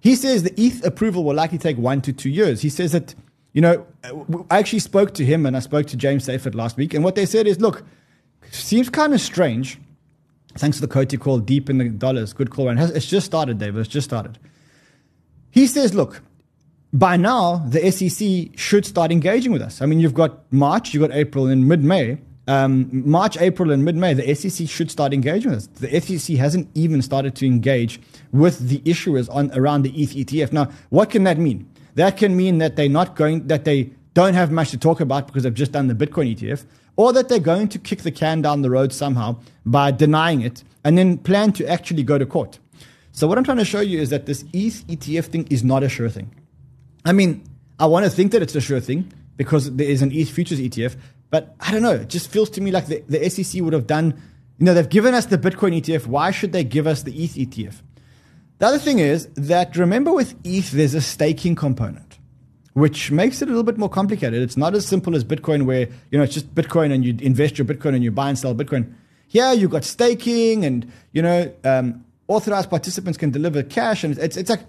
He 0.00 0.14
says 0.16 0.42
the 0.42 0.60
ETH 0.60 0.84
approval 0.84 1.24
will 1.24 1.34
likely 1.34 1.56
take 1.56 1.78
one 1.78 2.02
to 2.02 2.12
two 2.12 2.28
years. 2.28 2.60
He 2.60 2.68
says 2.68 2.92
that, 2.92 3.14
you 3.56 3.62
know, 3.62 3.84
I 4.52 4.58
actually 4.58 4.78
spoke 4.78 5.14
to 5.14 5.24
him 5.24 5.46
and 5.46 5.56
I 5.56 5.60
spoke 5.60 5.86
to 5.86 5.96
James 5.96 6.28
Seyffart 6.28 6.54
last 6.54 6.76
week, 6.76 6.94
and 6.94 7.02
what 7.02 7.16
they 7.16 7.26
said 7.26 7.48
is, 7.48 7.60
look, 7.60 7.82
seems 8.52 8.88
kind 8.88 9.12
of 9.12 9.20
strange 9.20 9.78
Thanks 10.58 10.78
to 10.78 10.80
the 10.86 10.88
COTI 10.88 11.18
call, 11.18 11.38
deep 11.38 11.68
in 11.68 11.78
the 11.78 11.88
dollars. 11.88 12.32
Good 12.32 12.50
call, 12.50 12.68
and 12.68 12.80
it's 12.80 13.06
just 13.06 13.26
started, 13.26 13.58
David. 13.58 13.80
It's 13.80 13.88
just 13.88 14.08
started. 14.08 14.38
He 15.50 15.66
says, 15.66 15.94
look, 15.94 16.22
by 16.92 17.16
now 17.16 17.58
the 17.68 17.90
SEC 17.90 18.58
should 18.58 18.86
start 18.86 19.12
engaging 19.12 19.52
with 19.52 19.62
us. 19.62 19.82
I 19.82 19.86
mean, 19.86 20.00
you've 20.00 20.14
got 20.14 20.50
March, 20.52 20.94
you've 20.94 21.02
got 21.02 21.14
April, 21.14 21.46
and 21.46 21.68
mid 21.68 21.84
May. 21.84 22.18
Um, 22.48 23.02
March, 23.08 23.36
April, 23.38 23.70
and 23.70 23.84
mid 23.84 23.96
May, 23.96 24.14
the 24.14 24.34
SEC 24.34 24.68
should 24.68 24.90
start 24.90 25.12
engaging 25.12 25.50
with 25.50 25.58
us. 25.58 25.66
The 25.80 26.18
SEC 26.18 26.36
hasn't 26.36 26.70
even 26.74 27.02
started 27.02 27.34
to 27.36 27.46
engage 27.46 28.00
with 28.32 28.68
the 28.68 28.78
issuers 28.80 29.28
on 29.34 29.50
around 29.52 29.82
the 29.82 29.92
ETF. 29.92 30.52
Now, 30.52 30.70
what 30.90 31.10
can 31.10 31.24
that 31.24 31.38
mean? 31.38 31.68
That 31.96 32.16
can 32.16 32.36
mean 32.36 32.58
that 32.58 32.76
they're 32.76 32.88
not 32.88 33.16
going, 33.16 33.46
that 33.48 33.64
they 33.64 33.90
don't 34.14 34.34
have 34.34 34.50
much 34.50 34.70
to 34.70 34.78
talk 34.78 35.00
about 35.00 35.26
because 35.26 35.42
they've 35.42 35.52
just 35.52 35.72
done 35.72 35.88
the 35.88 35.94
Bitcoin 35.94 36.34
ETF, 36.34 36.64
or 36.96 37.12
that 37.12 37.28
they're 37.28 37.38
going 37.38 37.68
to 37.68 37.78
kick 37.78 38.00
the 38.02 38.10
can 38.10 38.40
down 38.40 38.62
the 38.62 38.70
road 38.70 38.92
somehow 38.92 39.36
by 39.64 39.90
denying 39.90 40.42
it 40.42 40.62
and 40.84 40.96
then 40.96 41.18
plan 41.18 41.52
to 41.52 41.66
actually 41.66 42.02
go 42.02 42.16
to 42.16 42.24
court. 42.24 42.58
So, 43.12 43.26
what 43.26 43.38
I'm 43.38 43.44
trying 43.44 43.56
to 43.58 43.64
show 43.64 43.80
you 43.80 43.98
is 43.98 44.10
that 44.10 44.26
this 44.26 44.44
ETH 44.52 44.86
ETF 44.86 45.24
thing 45.24 45.46
is 45.50 45.64
not 45.64 45.82
a 45.82 45.88
sure 45.88 46.10
thing. 46.10 46.30
I 47.04 47.12
mean, 47.12 47.42
I 47.78 47.86
want 47.86 48.04
to 48.04 48.10
think 48.10 48.32
that 48.32 48.42
it's 48.42 48.54
a 48.54 48.60
sure 48.60 48.80
thing 48.80 49.10
because 49.36 49.74
there 49.74 49.88
is 49.88 50.02
an 50.02 50.12
ETH 50.12 50.28
futures 50.28 50.60
ETF, 50.60 50.96
but 51.30 51.54
I 51.60 51.72
don't 51.72 51.82
know. 51.82 51.92
It 51.92 52.08
just 52.08 52.28
feels 52.30 52.50
to 52.50 52.60
me 52.60 52.72
like 52.72 52.86
the, 52.86 53.02
the 53.08 53.28
SEC 53.30 53.62
would 53.62 53.72
have 53.72 53.86
done, 53.86 54.20
you 54.58 54.66
know, 54.66 54.74
they've 54.74 54.88
given 54.88 55.14
us 55.14 55.26
the 55.26 55.38
Bitcoin 55.38 55.80
ETF. 55.80 56.06
Why 56.06 56.30
should 56.30 56.52
they 56.52 56.62
give 56.62 56.86
us 56.86 57.04
the 57.04 57.12
ETH 57.24 57.34
ETF? 57.36 57.80
The 58.58 58.66
other 58.66 58.78
thing 58.78 58.98
is 58.98 59.28
that 59.34 59.76
remember 59.76 60.12
with 60.12 60.34
ETH, 60.44 60.70
there's 60.70 60.94
a 60.94 61.00
staking 61.00 61.54
component 61.54 62.06
which 62.76 63.10
makes 63.10 63.40
it 63.40 63.46
a 63.46 63.48
little 63.48 63.62
bit 63.62 63.78
more 63.78 63.88
complicated. 63.88 64.42
It's 64.42 64.58
not 64.58 64.74
as 64.74 64.86
simple 64.86 65.16
as 65.16 65.24
Bitcoin, 65.24 65.64
where 65.64 65.88
you 66.10 66.18
know 66.18 66.24
it's 66.24 66.34
just 66.34 66.54
Bitcoin 66.54 66.92
and 66.92 67.06
you 67.06 67.16
invest 67.22 67.56
your 67.56 67.64
Bitcoin 67.64 67.94
and 67.94 68.04
you 68.04 68.10
buy 68.10 68.28
and 68.28 68.38
sell 68.38 68.54
Bitcoin. 68.54 68.92
Here 69.28 69.54
you've 69.54 69.70
got 69.70 69.82
staking, 69.82 70.62
and 70.66 70.92
you 71.12 71.22
know 71.22 71.50
um, 71.64 72.04
authorized 72.28 72.68
participants 72.68 73.16
can 73.16 73.30
deliver 73.30 73.62
cash, 73.62 74.04
and 74.04 74.18
it's 74.18 74.36
it's 74.36 74.50
like 74.50 74.60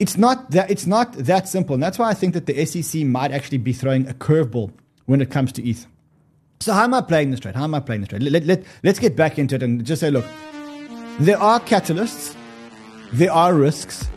it's 0.00 0.16
not 0.16 0.50
that 0.50 0.72
it's 0.72 0.84
not 0.84 1.12
that 1.12 1.46
simple, 1.46 1.74
and 1.74 1.82
that's 1.82 2.00
why 2.00 2.10
I 2.10 2.14
think 2.14 2.34
that 2.34 2.46
the 2.46 2.66
SEC 2.66 3.02
might 3.02 3.30
actually 3.30 3.58
be 3.58 3.72
throwing 3.72 4.08
a 4.08 4.14
curveball 4.14 4.72
when 5.06 5.20
it 5.20 5.30
comes 5.30 5.52
to 5.52 5.62
ETH. 5.64 5.86
So 6.58 6.72
how 6.72 6.82
am 6.82 6.94
I 6.94 7.00
playing 7.00 7.30
this 7.30 7.38
trade? 7.38 7.54
How 7.54 7.62
am 7.62 7.76
I 7.76 7.80
playing 7.80 8.00
this 8.00 8.08
trade? 8.08 8.24
Let, 8.24 8.44
let, 8.44 8.64
let's 8.82 8.98
get 8.98 9.14
back 9.14 9.38
into 9.38 9.54
it 9.54 9.62
and 9.62 9.84
just 9.84 10.00
say, 10.00 10.10
look, 10.10 10.24
there 11.18 11.38
are 11.38 11.58
catalysts, 11.58 12.36
there 13.12 13.32
are 13.32 13.54
risks, 13.54 14.08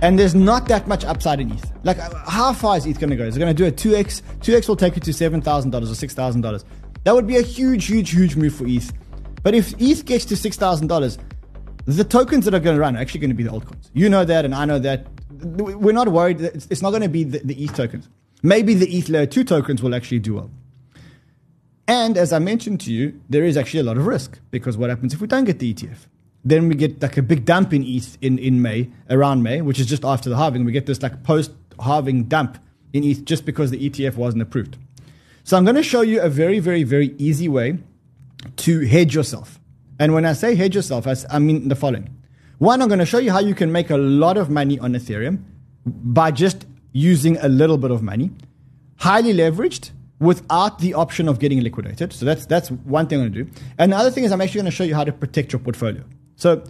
and 0.00 0.18
there's 0.18 0.34
not 0.34 0.68
that 0.68 0.88
much 0.88 1.04
upside 1.04 1.40
in 1.40 1.52
ETH. 1.52 1.72
Like, 1.84 1.98
how 2.26 2.52
far 2.52 2.76
is 2.76 2.86
ETH 2.86 2.98
going 2.98 3.10
to 3.10 3.16
go? 3.16 3.24
Is 3.24 3.36
it 3.36 3.40
going 3.40 3.54
to 3.54 3.62
do 3.62 3.66
a 3.66 3.72
2x? 3.72 4.22
2x 4.40 4.68
will 4.68 4.76
take 4.76 4.96
you 4.96 5.02
to 5.02 5.10
$7,000 5.10 5.42
or 5.44 5.80
$6,000. 5.80 6.64
That 7.04 7.14
would 7.14 7.26
be 7.26 7.36
a 7.36 7.42
huge, 7.42 7.86
huge, 7.86 8.10
huge 8.10 8.36
move 8.36 8.54
for 8.54 8.66
ETH. 8.66 8.92
But 9.42 9.54
if 9.54 9.74
ETH 9.80 10.04
gets 10.04 10.24
to 10.26 10.34
$6,000, 10.34 11.18
the 11.84 12.04
tokens 12.04 12.44
that 12.44 12.54
are 12.54 12.60
going 12.60 12.76
to 12.76 12.80
run 12.80 12.96
are 12.96 13.00
actually 13.00 13.20
going 13.20 13.30
to 13.30 13.36
be 13.36 13.42
the 13.42 13.50
altcoins. 13.50 13.90
You 13.92 14.08
know 14.08 14.24
that, 14.24 14.44
and 14.44 14.54
I 14.54 14.64
know 14.64 14.78
that. 14.78 15.06
We're 15.30 15.92
not 15.92 16.08
worried. 16.08 16.40
It's 16.40 16.82
not 16.82 16.90
going 16.90 17.02
to 17.02 17.08
be 17.08 17.24
the, 17.24 17.38
the 17.38 17.64
ETH 17.64 17.74
tokens. 17.74 18.08
Maybe 18.42 18.74
the 18.74 18.88
ETH 18.96 19.08
layer 19.08 19.26
2 19.26 19.44
tokens 19.44 19.82
will 19.82 19.94
actually 19.94 20.20
do 20.20 20.34
well. 20.34 20.50
And 21.88 22.16
as 22.16 22.32
I 22.32 22.38
mentioned 22.38 22.80
to 22.82 22.92
you, 22.92 23.20
there 23.28 23.44
is 23.44 23.56
actually 23.56 23.80
a 23.80 23.84
lot 23.84 23.96
of 23.96 24.06
risk 24.06 24.38
because 24.50 24.76
what 24.76 24.88
happens 24.88 25.12
if 25.12 25.20
we 25.20 25.26
don't 25.26 25.44
get 25.44 25.58
the 25.58 25.74
ETF? 25.74 26.06
Then 26.44 26.68
we 26.68 26.74
get 26.74 27.00
like 27.00 27.16
a 27.16 27.22
big 27.22 27.44
dump 27.44 27.72
in 27.72 27.84
ETH 27.84 28.18
in, 28.20 28.38
in 28.38 28.62
May, 28.62 28.90
around 29.08 29.42
May, 29.42 29.60
which 29.60 29.78
is 29.78 29.86
just 29.86 30.04
after 30.04 30.28
the 30.28 30.36
halving. 30.36 30.64
We 30.64 30.72
get 30.72 30.86
this 30.86 31.02
like 31.02 31.22
post 31.22 31.52
halving 31.80 32.24
dump 32.24 32.58
in 32.92 33.04
ETH 33.04 33.24
just 33.24 33.44
because 33.44 33.70
the 33.70 33.88
ETF 33.88 34.16
wasn't 34.16 34.42
approved. 34.42 34.76
So 35.44 35.56
I'm 35.56 35.64
going 35.64 35.76
to 35.76 35.82
show 35.82 36.02
you 36.02 36.20
a 36.20 36.28
very, 36.28 36.58
very, 36.58 36.82
very 36.82 37.14
easy 37.18 37.48
way 37.48 37.78
to 38.56 38.80
hedge 38.80 39.14
yourself. 39.14 39.60
And 39.98 40.14
when 40.14 40.24
I 40.24 40.32
say 40.32 40.54
hedge 40.54 40.74
yourself, 40.74 41.06
I 41.30 41.38
mean 41.38 41.68
the 41.68 41.76
following. 41.76 42.16
One, 42.58 42.82
I'm 42.82 42.88
going 42.88 43.00
to 43.00 43.06
show 43.06 43.18
you 43.18 43.32
how 43.32 43.40
you 43.40 43.54
can 43.54 43.72
make 43.72 43.90
a 43.90 43.96
lot 43.96 44.36
of 44.36 44.50
money 44.50 44.78
on 44.78 44.92
Ethereum 44.92 45.42
by 45.84 46.30
just 46.30 46.66
using 46.92 47.36
a 47.38 47.48
little 47.48 47.78
bit 47.78 47.90
of 47.90 48.02
money, 48.02 48.30
highly 48.98 49.32
leveraged, 49.32 49.90
without 50.20 50.78
the 50.78 50.94
option 50.94 51.28
of 51.28 51.40
getting 51.40 51.60
liquidated. 51.60 52.12
So 52.12 52.24
that's 52.24 52.46
that's 52.46 52.70
one 52.70 53.08
thing 53.08 53.20
I'm 53.20 53.32
going 53.32 53.46
to 53.46 53.52
do. 53.52 53.60
And 53.78 53.92
the 53.92 53.96
other 53.96 54.10
thing 54.10 54.24
is 54.24 54.30
I'm 54.30 54.40
actually 54.40 54.60
going 54.60 54.70
to 54.70 54.76
show 54.76 54.84
you 54.84 54.94
how 54.94 55.04
to 55.04 55.12
protect 55.12 55.52
your 55.52 55.58
portfolio. 55.58 56.04
So, 56.36 56.64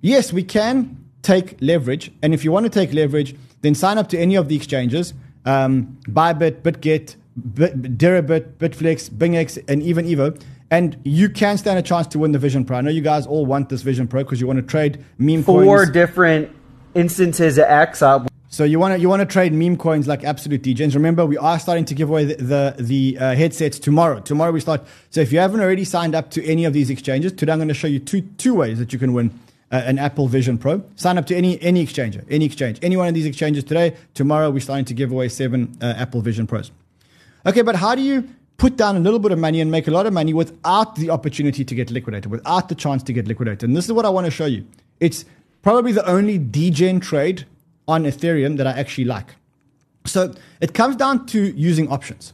yes, 0.00 0.32
we 0.32 0.42
can 0.42 1.04
take 1.22 1.56
leverage. 1.60 2.10
And 2.22 2.32
if 2.32 2.44
you 2.44 2.52
want 2.52 2.64
to 2.64 2.70
take 2.70 2.92
leverage, 2.92 3.34
then 3.62 3.74
sign 3.74 3.98
up 3.98 4.08
to 4.10 4.18
any 4.18 4.36
of 4.36 4.48
the 4.48 4.56
exchanges 4.56 5.14
um, 5.44 5.98
Bybit, 6.08 6.62
BitGet, 6.62 7.16
Bit, 7.54 7.98
Deribit, 7.98 8.54
Bitflex, 8.58 9.10
BingX, 9.10 9.62
and 9.68 9.82
even 9.82 10.06
Evo. 10.06 10.40
And 10.70 10.98
you 11.04 11.30
can 11.30 11.56
stand 11.56 11.78
a 11.78 11.82
chance 11.82 12.06
to 12.08 12.18
win 12.18 12.32
the 12.32 12.38
Vision 12.38 12.64
Pro. 12.64 12.76
I 12.78 12.80
know 12.82 12.90
you 12.90 13.00
guys 13.00 13.26
all 13.26 13.46
want 13.46 13.70
this 13.70 13.82
Vision 13.82 14.06
Pro 14.06 14.22
because 14.22 14.40
you 14.40 14.46
want 14.46 14.58
to 14.58 14.62
trade 14.62 15.02
meme 15.16 15.42
Four 15.42 15.62
coins. 15.62 15.66
Four 15.66 15.86
different 15.86 16.54
instances 16.94 17.56
of 17.56 17.64
X 17.64 18.02
up. 18.02 18.27
So 18.58 18.64
you 18.64 18.80
want 18.80 18.94
to 18.94 18.98
you 18.98 19.08
want 19.08 19.20
to 19.20 19.26
trade 19.26 19.52
meme 19.52 19.76
coins 19.76 20.08
like 20.08 20.24
absolute 20.24 20.62
degens. 20.62 20.92
Remember, 20.94 21.24
we 21.24 21.38
are 21.38 21.60
starting 21.60 21.84
to 21.84 21.94
give 21.94 22.08
away 22.08 22.24
the 22.24 22.34
the, 22.42 22.74
the 22.82 23.16
uh, 23.16 23.36
headsets 23.36 23.78
tomorrow. 23.78 24.18
Tomorrow 24.18 24.50
we 24.50 24.58
start. 24.58 24.82
So 25.10 25.20
if 25.20 25.30
you 25.30 25.38
haven't 25.38 25.60
already 25.60 25.84
signed 25.84 26.16
up 26.16 26.32
to 26.32 26.44
any 26.44 26.64
of 26.64 26.72
these 26.72 26.90
exchanges, 26.90 27.30
today 27.30 27.52
I'm 27.52 27.58
going 27.60 27.68
to 27.68 27.74
show 27.74 27.86
you 27.86 28.00
two 28.00 28.22
two 28.36 28.56
ways 28.56 28.80
that 28.80 28.92
you 28.92 28.98
can 28.98 29.12
win 29.12 29.30
uh, 29.70 29.82
an 29.86 30.00
Apple 30.00 30.26
Vision 30.26 30.58
Pro. 30.58 30.82
Sign 30.96 31.18
up 31.18 31.26
to 31.26 31.36
any 31.36 31.62
any 31.62 31.86
exchanger, 31.86 32.24
any 32.28 32.46
exchange, 32.46 32.80
any 32.82 32.96
one 32.96 33.06
of 33.06 33.14
these 33.14 33.26
exchanges 33.26 33.62
today. 33.62 33.94
Tomorrow 34.14 34.50
we're 34.50 34.58
starting 34.58 34.86
to 34.86 34.94
give 34.94 35.12
away 35.12 35.28
seven 35.28 35.78
uh, 35.80 35.94
Apple 35.96 36.20
Vision 36.20 36.48
Pros. 36.48 36.72
Okay, 37.46 37.62
but 37.62 37.76
how 37.76 37.94
do 37.94 38.02
you 38.02 38.28
put 38.56 38.76
down 38.76 38.96
a 38.96 38.98
little 38.98 39.20
bit 39.20 39.30
of 39.30 39.38
money 39.38 39.60
and 39.60 39.70
make 39.70 39.86
a 39.86 39.92
lot 39.92 40.04
of 40.04 40.12
money 40.12 40.34
without 40.34 40.96
the 40.96 41.10
opportunity 41.10 41.64
to 41.64 41.74
get 41.76 41.92
liquidated, 41.92 42.28
without 42.28 42.68
the 42.68 42.74
chance 42.74 43.04
to 43.04 43.12
get 43.12 43.28
liquidated? 43.28 43.68
And 43.68 43.76
this 43.76 43.84
is 43.84 43.92
what 43.92 44.04
I 44.04 44.08
want 44.08 44.24
to 44.24 44.32
show 44.32 44.46
you. 44.46 44.66
It's 44.98 45.24
probably 45.62 45.92
the 45.92 46.04
only 46.08 46.38
degen 46.38 46.98
trade 46.98 47.46
on 47.88 48.04
Ethereum 48.04 48.58
that 48.58 48.66
I 48.66 48.72
actually 48.72 49.06
like. 49.06 49.34
So 50.04 50.34
it 50.60 50.74
comes 50.74 50.96
down 50.96 51.26
to 51.26 51.50
using 51.56 51.88
options. 51.88 52.32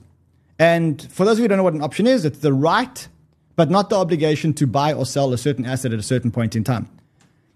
And 0.58 1.00
for 1.10 1.24
those 1.24 1.34
of 1.34 1.38
you 1.38 1.44
who 1.44 1.48
don't 1.48 1.58
know 1.58 1.64
what 1.64 1.74
an 1.74 1.82
option 1.82 2.06
is, 2.06 2.24
it's 2.24 2.38
the 2.38 2.52
right, 2.52 3.08
but 3.56 3.70
not 3.70 3.90
the 3.90 3.96
obligation 3.96 4.52
to 4.54 4.66
buy 4.66 4.92
or 4.92 5.06
sell 5.06 5.32
a 5.32 5.38
certain 5.38 5.64
asset 5.64 5.92
at 5.92 5.98
a 5.98 6.02
certain 6.02 6.30
point 6.30 6.54
in 6.54 6.64
time. 6.64 6.88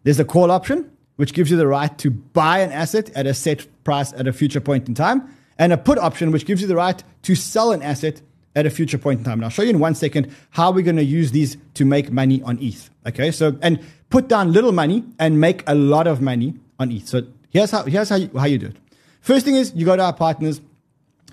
There's 0.04 0.18
a 0.18 0.24
call 0.24 0.50
option, 0.50 0.90
which 1.16 1.34
gives 1.34 1.50
you 1.50 1.56
the 1.56 1.66
right 1.66 1.96
to 1.98 2.11
buy 2.11 2.61
an 2.61 2.72
asset 2.72 3.11
at 3.14 3.26
a 3.26 3.34
set 3.34 3.66
price 3.84 4.12
at 4.12 4.26
a 4.26 4.32
future 4.32 4.61
point 4.61 4.88
in 4.88 4.94
time, 4.94 5.34
and 5.58 5.72
a 5.72 5.76
put 5.76 5.98
option, 5.98 6.30
which 6.30 6.46
gives 6.46 6.62
you 6.62 6.68
the 6.68 6.76
right 6.76 7.02
to 7.22 7.34
sell 7.34 7.72
an 7.72 7.82
asset 7.82 8.20
at 8.54 8.66
a 8.66 8.70
future 8.70 8.98
point 8.98 9.18
in 9.18 9.24
time. 9.24 9.34
And 9.34 9.44
I'll 9.44 9.50
show 9.50 9.62
you 9.62 9.70
in 9.70 9.78
one 9.78 9.94
second 9.94 10.34
how 10.50 10.70
we're 10.70 10.84
going 10.84 10.96
to 10.96 11.04
use 11.04 11.32
these 11.32 11.56
to 11.74 11.84
make 11.84 12.11
money 12.11 12.42
on 12.42 12.58
ETH. 12.61 12.90
Okay, 13.06 13.30
so 13.30 13.56
and 13.62 13.80
put 14.11 14.28
down 14.28 14.52
little 14.52 14.72
money 14.72 15.04
and 15.18 15.40
make 15.40 15.62
a 15.66 15.74
lot 15.74 16.06
of 16.06 16.20
money 16.20 16.54
on 16.78 16.90
ETH. 16.90 17.08
So 17.08 17.22
here's 17.59 17.71
how 17.71 17.83
here's 17.85 18.09
how 18.09 18.16
you, 18.16 18.31
how 18.37 18.47
you 18.47 18.59
do 18.59 18.66
it. 18.66 18.77
First 19.21 19.44
thing 19.44 19.57
is 19.57 19.73
you 19.75 19.85
go 19.85 19.97
to 19.97 20.03
our 20.03 20.12
partners 20.12 20.61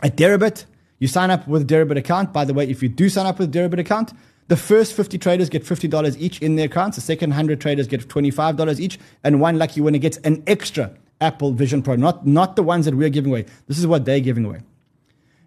at 0.01 0.17
Deribit. 0.17 0.65
You 0.99 1.07
sign 1.07 1.29
up 1.29 1.47
with 1.47 1.61
a 1.63 1.65
Deribit 1.65 1.97
account. 1.97 2.33
By 2.33 2.45
the 2.45 2.53
way, 2.53 2.67
if 2.69 2.81
you 2.81 2.89
do 2.89 3.09
sign 3.09 3.25
up 3.25 3.37
with 3.37 3.55
a 3.55 3.57
Deribit 3.57 3.79
account, 3.79 4.13
the 4.47 4.55
first 4.55 4.93
50 4.93 5.17
traders 5.17 5.49
get 5.49 5.63
$50 5.63 6.15
each 6.17 6.39
in 6.41 6.55
their 6.55 6.67
accounts. 6.67 6.97
The 6.97 7.01
second 7.01 7.31
100 7.31 7.59
traders 7.59 7.87
get 7.87 8.07
$25 8.07 8.79
each. 8.79 8.97
And 9.23 9.41
one 9.41 9.57
lucky 9.57 9.81
winner 9.81 9.97
gets 9.97 10.17
an 10.17 10.43
extra 10.47 10.91
Apple 11.19 11.51
Vision 11.51 11.81
Pro, 11.81 11.95
not, 11.95 12.25
not 12.25 12.55
the 12.55 12.63
ones 12.63 12.85
that 12.85 12.95
we're 12.95 13.09
giving 13.09 13.31
away. 13.31 13.45
This 13.67 13.77
is 13.77 13.87
what 13.87 14.05
they're 14.05 14.19
giving 14.19 14.45
away. 14.45 14.61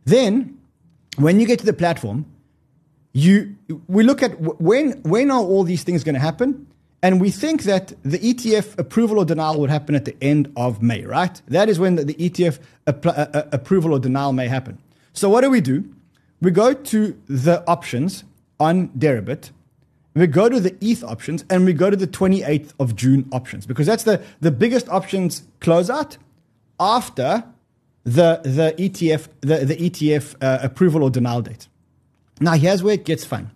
Then, 0.05 0.59
when 1.17 1.41
you 1.41 1.47
get 1.47 1.59
to 1.61 1.67
the 1.67 1.73
platform, 1.73 2.27
you 3.12 3.57
we 3.87 4.03
look 4.05 4.23
at 4.23 4.38
when 4.61 4.93
when 5.03 5.31
are 5.31 5.41
all 5.41 5.64
these 5.64 5.83
things 5.83 6.05
going 6.05 6.14
to 6.14 6.21
happen, 6.21 6.67
and 7.03 7.21
we 7.21 7.31
think 7.31 7.63
that 7.63 7.93
the 8.03 8.19
ETF 8.19 8.79
approval 8.79 9.19
or 9.19 9.25
denial 9.25 9.61
would 9.61 9.71
happen 9.71 9.95
at 9.95 10.05
the 10.05 10.17
end 10.21 10.53
of 10.57 10.83
May, 10.83 11.05
right? 11.05 11.41
That 11.47 11.69
is 11.69 11.79
when 11.79 11.95
the, 11.95 12.15
ETF 12.15 12.59
uh, 12.87 12.93
uh, 13.09 13.43
approval 13.53 13.93
or 13.93 14.01
denial 14.01 14.33
may 14.33 14.49
happen. 14.49 14.79
So 15.13 15.29
what 15.29 15.43
do 15.43 15.51
we 15.51 15.61
do? 15.61 15.89
We 16.41 16.51
go 16.51 16.73
to 16.73 17.21
the 17.27 17.65
options 17.69 18.25
on 18.59 18.89
Deribit. 18.91 19.51
We 20.15 20.27
go 20.27 20.49
to 20.49 20.59
the 20.59 20.77
ETH 20.81 21.05
options 21.05 21.45
and 21.49 21.65
we 21.65 21.73
go 21.73 21.91
to 21.91 21.97
the 21.97 22.07
28th 22.07 22.73
of 22.81 22.97
June 22.97 23.29
options 23.31 23.67
because 23.67 23.87
that's 23.87 24.03
the, 24.03 24.21
the 24.41 24.51
biggest 24.51 24.89
options 24.89 25.43
closeout 25.61 26.17
after 26.81 27.45
the, 28.03 28.41
the 28.43 28.75
ETF, 28.79 29.29
the, 29.43 29.65
the 29.65 29.77
ETF 29.77 30.35
uh, 30.41 30.59
approval 30.63 31.05
or 31.05 31.11
denial 31.11 31.43
date. 31.43 31.69
Now, 32.41 32.55
here's 32.55 32.83
where 32.83 32.95
it 32.95 33.05
gets 33.05 33.25
fun. 33.25 33.51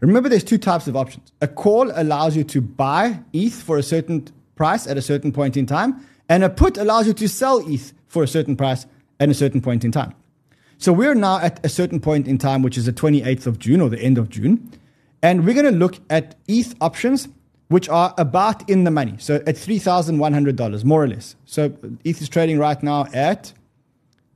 Remember, 0.00 0.28
there's 0.28 0.44
two 0.44 0.58
types 0.58 0.88
of 0.88 0.96
options. 0.96 1.30
A 1.40 1.48
call 1.48 1.90
allows 1.94 2.36
you 2.36 2.44
to 2.44 2.60
buy 2.60 3.20
ETH 3.32 3.54
for 3.62 3.76
a 3.76 3.82
certain 3.82 4.26
price 4.56 4.86
at 4.86 4.96
a 4.96 5.02
certain 5.02 5.32
point 5.32 5.56
in 5.56 5.66
time, 5.66 6.04
and 6.28 6.42
a 6.42 6.48
put 6.48 6.78
allows 6.78 7.06
you 7.06 7.12
to 7.14 7.28
sell 7.28 7.62
ETH 7.68 7.92
for 8.08 8.22
a 8.22 8.28
certain 8.28 8.56
price 8.56 8.86
at 9.18 9.28
a 9.28 9.34
certain 9.34 9.60
point 9.60 9.84
in 9.84 9.92
time. 9.92 10.14
So 10.78 10.94
we're 10.94 11.14
now 11.14 11.38
at 11.38 11.64
a 11.64 11.68
certain 11.68 12.00
point 12.00 12.26
in 12.26 12.38
time, 12.38 12.62
which 12.62 12.78
is 12.78 12.86
the 12.86 12.92
28th 12.92 13.46
of 13.46 13.58
June 13.58 13.82
or 13.82 13.90
the 13.90 14.00
end 14.00 14.16
of 14.16 14.30
June. 14.30 14.72
And 15.22 15.44
we're 15.44 15.52
going 15.54 15.70
to 15.70 15.78
look 15.78 15.98
at 16.08 16.36
ETH 16.48 16.74
options, 16.80 17.28
which 17.68 17.86
are 17.90 18.14
about 18.16 18.68
in 18.68 18.84
the 18.84 18.90
money. 18.90 19.14
So 19.18 19.36
at 19.46 19.56
$3,100, 19.56 20.84
more 20.84 21.04
or 21.04 21.08
less. 21.08 21.36
So 21.44 21.76
ETH 22.04 22.22
is 22.22 22.30
trading 22.30 22.58
right 22.58 22.82
now 22.82 23.06
at 23.12 23.52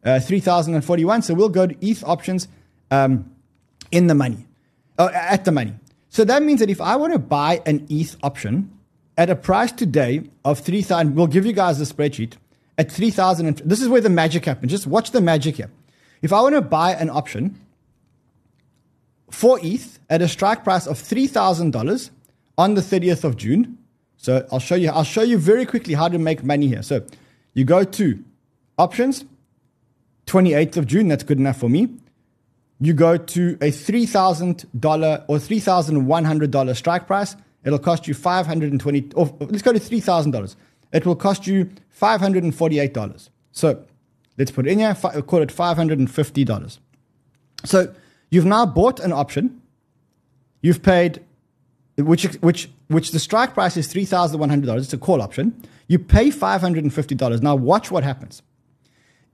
uh, 0.04 0.20
3,041. 0.20 1.22
So 1.22 1.32
we'll 1.32 1.48
go 1.48 1.66
to 1.66 1.74
ETH 1.80 2.04
options 2.04 2.46
um, 2.90 3.30
in 3.90 4.08
the 4.08 4.14
money, 4.14 4.46
uh, 4.98 5.10
at 5.12 5.44
the 5.44 5.52
money. 5.52 5.74
So 6.08 6.24
that 6.24 6.42
means 6.42 6.60
that 6.60 6.70
if 6.70 6.80
I 6.80 6.96
want 6.96 7.12
to 7.12 7.18
buy 7.18 7.60
an 7.66 7.86
ETH 7.88 8.16
option 8.22 8.70
at 9.16 9.30
a 9.30 9.36
price 9.36 9.72
today 9.72 10.22
of 10.44 10.60
3,000, 10.60 11.14
we'll 11.14 11.26
give 11.26 11.46
you 11.46 11.52
guys 11.52 11.78
the 11.78 11.84
spreadsheet 11.84 12.34
at 12.78 12.90
3,000. 12.90 13.62
This 13.64 13.80
is 13.80 13.88
where 13.88 14.00
the 14.00 14.10
magic 14.10 14.44
happens. 14.44 14.70
Just 14.70 14.86
watch 14.86 15.10
the 15.10 15.20
magic 15.20 15.56
here. 15.56 15.70
If 16.22 16.32
I 16.32 16.40
want 16.40 16.54
to 16.54 16.62
buy 16.62 16.92
an 16.94 17.10
option 17.10 17.58
for 19.30 19.58
ETH 19.62 19.98
at 20.08 20.22
a 20.22 20.28
strike 20.28 20.64
price 20.64 20.86
of 20.86 20.98
$3,000 20.98 22.10
on 22.56 22.74
the 22.74 22.80
30th 22.80 23.24
of 23.24 23.36
June, 23.36 23.78
so 24.16 24.46
I'll 24.50 24.60
show 24.60 24.76
you, 24.76 24.90
I'll 24.90 25.04
show 25.04 25.22
you 25.22 25.36
very 25.36 25.66
quickly 25.66 25.94
how 25.94 26.08
to 26.08 26.18
make 26.18 26.42
money 26.44 26.68
here. 26.68 26.82
So 26.82 27.04
you 27.52 27.64
go 27.64 27.84
to 27.84 28.24
options, 28.78 29.24
28th 30.26 30.76
of 30.76 30.86
June, 30.86 31.08
that's 31.08 31.24
good 31.24 31.38
enough 31.38 31.58
for 31.58 31.68
me. 31.68 31.88
You 32.80 32.92
go 32.92 33.16
to 33.16 33.56
a 33.60 33.70
$3,000 33.70 35.24
or 35.28 35.36
$3,100 35.36 36.76
strike 36.76 37.06
price. 37.06 37.36
It'll 37.64 37.78
cost 37.78 38.06
you 38.06 38.14
520 38.14 39.12
or 39.14 39.34
let's 39.40 39.62
go 39.62 39.72
to 39.72 39.80
$3,000. 39.80 40.56
It 40.92 41.06
will 41.06 41.16
cost 41.16 41.46
you 41.46 41.70
$548. 41.98 43.28
So 43.52 43.84
Let's 44.36 44.50
put 44.50 44.66
it 44.66 44.72
in 44.72 44.78
here, 44.80 44.94
call 44.94 45.42
it 45.42 45.50
$550. 45.50 46.78
So 47.64 47.94
you've 48.30 48.44
now 48.44 48.66
bought 48.66 49.00
an 49.00 49.12
option. 49.12 49.60
You've 50.60 50.82
paid, 50.82 51.22
which, 51.96 52.24
which, 52.36 52.68
which 52.88 53.12
the 53.12 53.18
strike 53.18 53.54
price 53.54 53.76
is 53.76 53.92
$3,100. 53.92 54.78
It's 54.78 54.92
a 54.92 54.98
call 54.98 55.22
option. 55.22 55.62
You 55.86 55.98
pay 55.98 56.30
$550. 56.30 57.42
Now 57.42 57.54
watch 57.54 57.90
what 57.90 58.02
happens. 58.02 58.42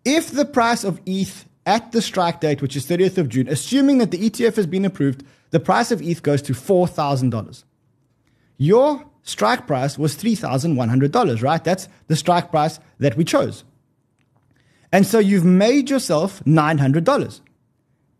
If 0.04 0.30
the 0.30 0.44
price 0.44 0.84
of 0.84 1.00
ETH 1.06 1.46
at 1.70 1.92
the 1.92 2.02
strike 2.02 2.40
date, 2.40 2.60
which 2.60 2.74
is 2.74 2.84
30th 2.84 3.16
of 3.16 3.28
June, 3.28 3.46
assuming 3.46 3.98
that 3.98 4.10
the 4.10 4.18
ETF 4.28 4.56
has 4.56 4.66
been 4.66 4.84
approved, 4.84 5.22
the 5.50 5.60
price 5.60 5.92
of 5.92 6.02
ETH 6.02 6.20
goes 6.20 6.42
to 6.42 6.52
$4,000. 6.52 7.64
Your 8.58 9.04
strike 9.22 9.68
price 9.68 9.96
was 9.96 10.16
$3,100, 10.16 11.42
right? 11.42 11.62
That's 11.62 11.88
the 12.08 12.16
strike 12.16 12.50
price 12.50 12.80
that 12.98 13.16
we 13.16 13.24
chose. 13.24 13.62
And 14.90 15.06
so 15.06 15.20
you've 15.20 15.44
made 15.44 15.88
yourself 15.88 16.42
$900, 16.44 17.40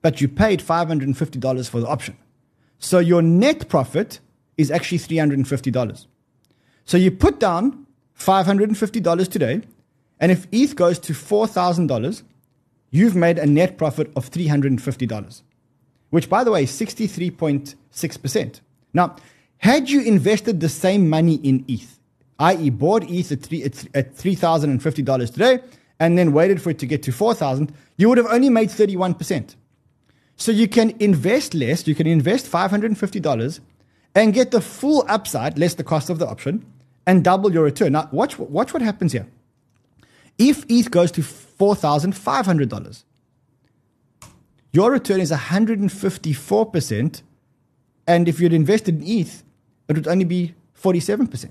but 0.01 0.21
you 0.21 0.29
paid 0.29 0.61
$550 0.61 1.69
for 1.69 1.81
the 1.81 1.89
option. 1.89 2.17
So 2.79 3.01
your 3.01 3.21
net 3.21 3.69
profit 3.69 4.21
is 4.57 4.71
actually 4.71 4.99
$350. 4.99 6.07
So 6.85 6.97
you 6.97 7.11
put 7.11 7.41
down 7.41 7.87
$550 8.17 9.29
today, 9.29 9.63
and 10.21 10.31
if 10.31 10.47
ETH 10.53 10.77
goes 10.77 11.01
to 11.01 11.13
$4,000, 11.13 12.23
you've 12.91 13.17
made 13.17 13.39
a 13.39 13.47
net 13.47 13.79
profit 13.79 14.13
of 14.17 14.31
$350, 14.31 15.43
which, 16.11 16.29
by 16.29 16.45
the 16.45 16.51
way, 16.51 16.65
is 16.65 16.73
63.6%. 16.73 18.61
Now, 18.93 19.17
had 19.59 19.91
you 19.91 20.01
invested 20.03 20.61
the 20.61 20.69
same 20.69 21.09
money 21.09 21.35
in 21.37 21.65
ETH, 21.69 21.99
i.e., 22.39 22.71
bought 22.71 23.05
ETH 23.05 23.33
at 23.33 23.41
$3,050 23.41 25.33
today, 25.33 25.61
and 25.99 26.17
then 26.17 26.33
waited 26.33 26.63
for 26.63 26.71
it 26.71 26.79
to 26.79 26.87
get 26.87 27.03
to 27.03 27.13
4,000, 27.13 27.73
you 27.99 28.09
would 28.09 28.19
have 28.19 28.27
only 28.27 28.49
made 28.49 28.71
31%. 28.71 29.55
So 30.37 30.51
you 30.51 30.67
can 30.67 30.95
invest 30.99 31.53
less, 31.53 31.87
you 31.87 31.95
can 31.95 32.07
invest 32.07 32.51
$550 32.51 33.61
and 34.15 34.33
get 34.33 34.51
the 34.51 34.63
full 34.63 35.05
upside, 35.07 35.59
less 35.59 35.75
the 35.75 35.85
cost 35.85 36.09
of 36.09 36.19
the 36.19 36.27
option, 36.27 36.65
and 37.07 37.23
double 37.23 37.53
your 37.53 37.65
return. 37.65 37.93
Now, 37.93 38.09
watch, 38.11 38.39
watch 38.39 38.73
what 38.73 38.81
happens 38.81 39.13
here. 39.13 39.27
If 40.41 40.65
ETH 40.69 40.91
goes 40.91 41.13
to 41.13 41.21
$4,500, 41.21 43.05
your 44.73 44.91
return 44.91 45.21
is 45.21 45.31
154%. 45.31 47.23
And 48.07 48.29
if 48.29 48.41
you'd 48.41 48.53
invested 48.53 49.01
in 49.01 49.07
ETH, 49.07 49.45
it 49.89 49.97
would 49.97 50.09
only 50.09 50.25
be 50.25 50.55
47%. 50.83 51.51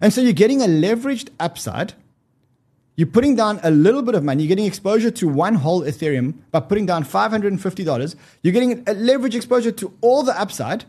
And 0.00 0.12
so 0.12 0.20
you're 0.20 0.32
getting 0.32 0.62
a 0.62 0.66
leveraged 0.66 1.28
upside 1.38 1.94
you're 2.96 3.08
putting 3.08 3.34
down 3.34 3.58
a 3.64 3.70
little 3.70 4.02
bit 4.02 4.14
of 4.14 4.22
money. 4.22 4.44
You're 4.44 4.48
getting 4.48 4.66
exposure 4.66 5.10
to 5.10 5.28
one 5.28 5.54
whole 5.54 5.82
Ethereum 5.82 6.34
by 6.52 6.60
putting 6.60 6.86
down 6.86 7.04
$550. 7.04 8.14
You're 8.42 8.52
getting 8.52 8.84
a 8.86 8.94
leverage 8.94 9.34
exposure 9.34 9.72
to 9.72 9.92
all 10.00 10.22
the 10.22 10.38
upside, 10.40 10.84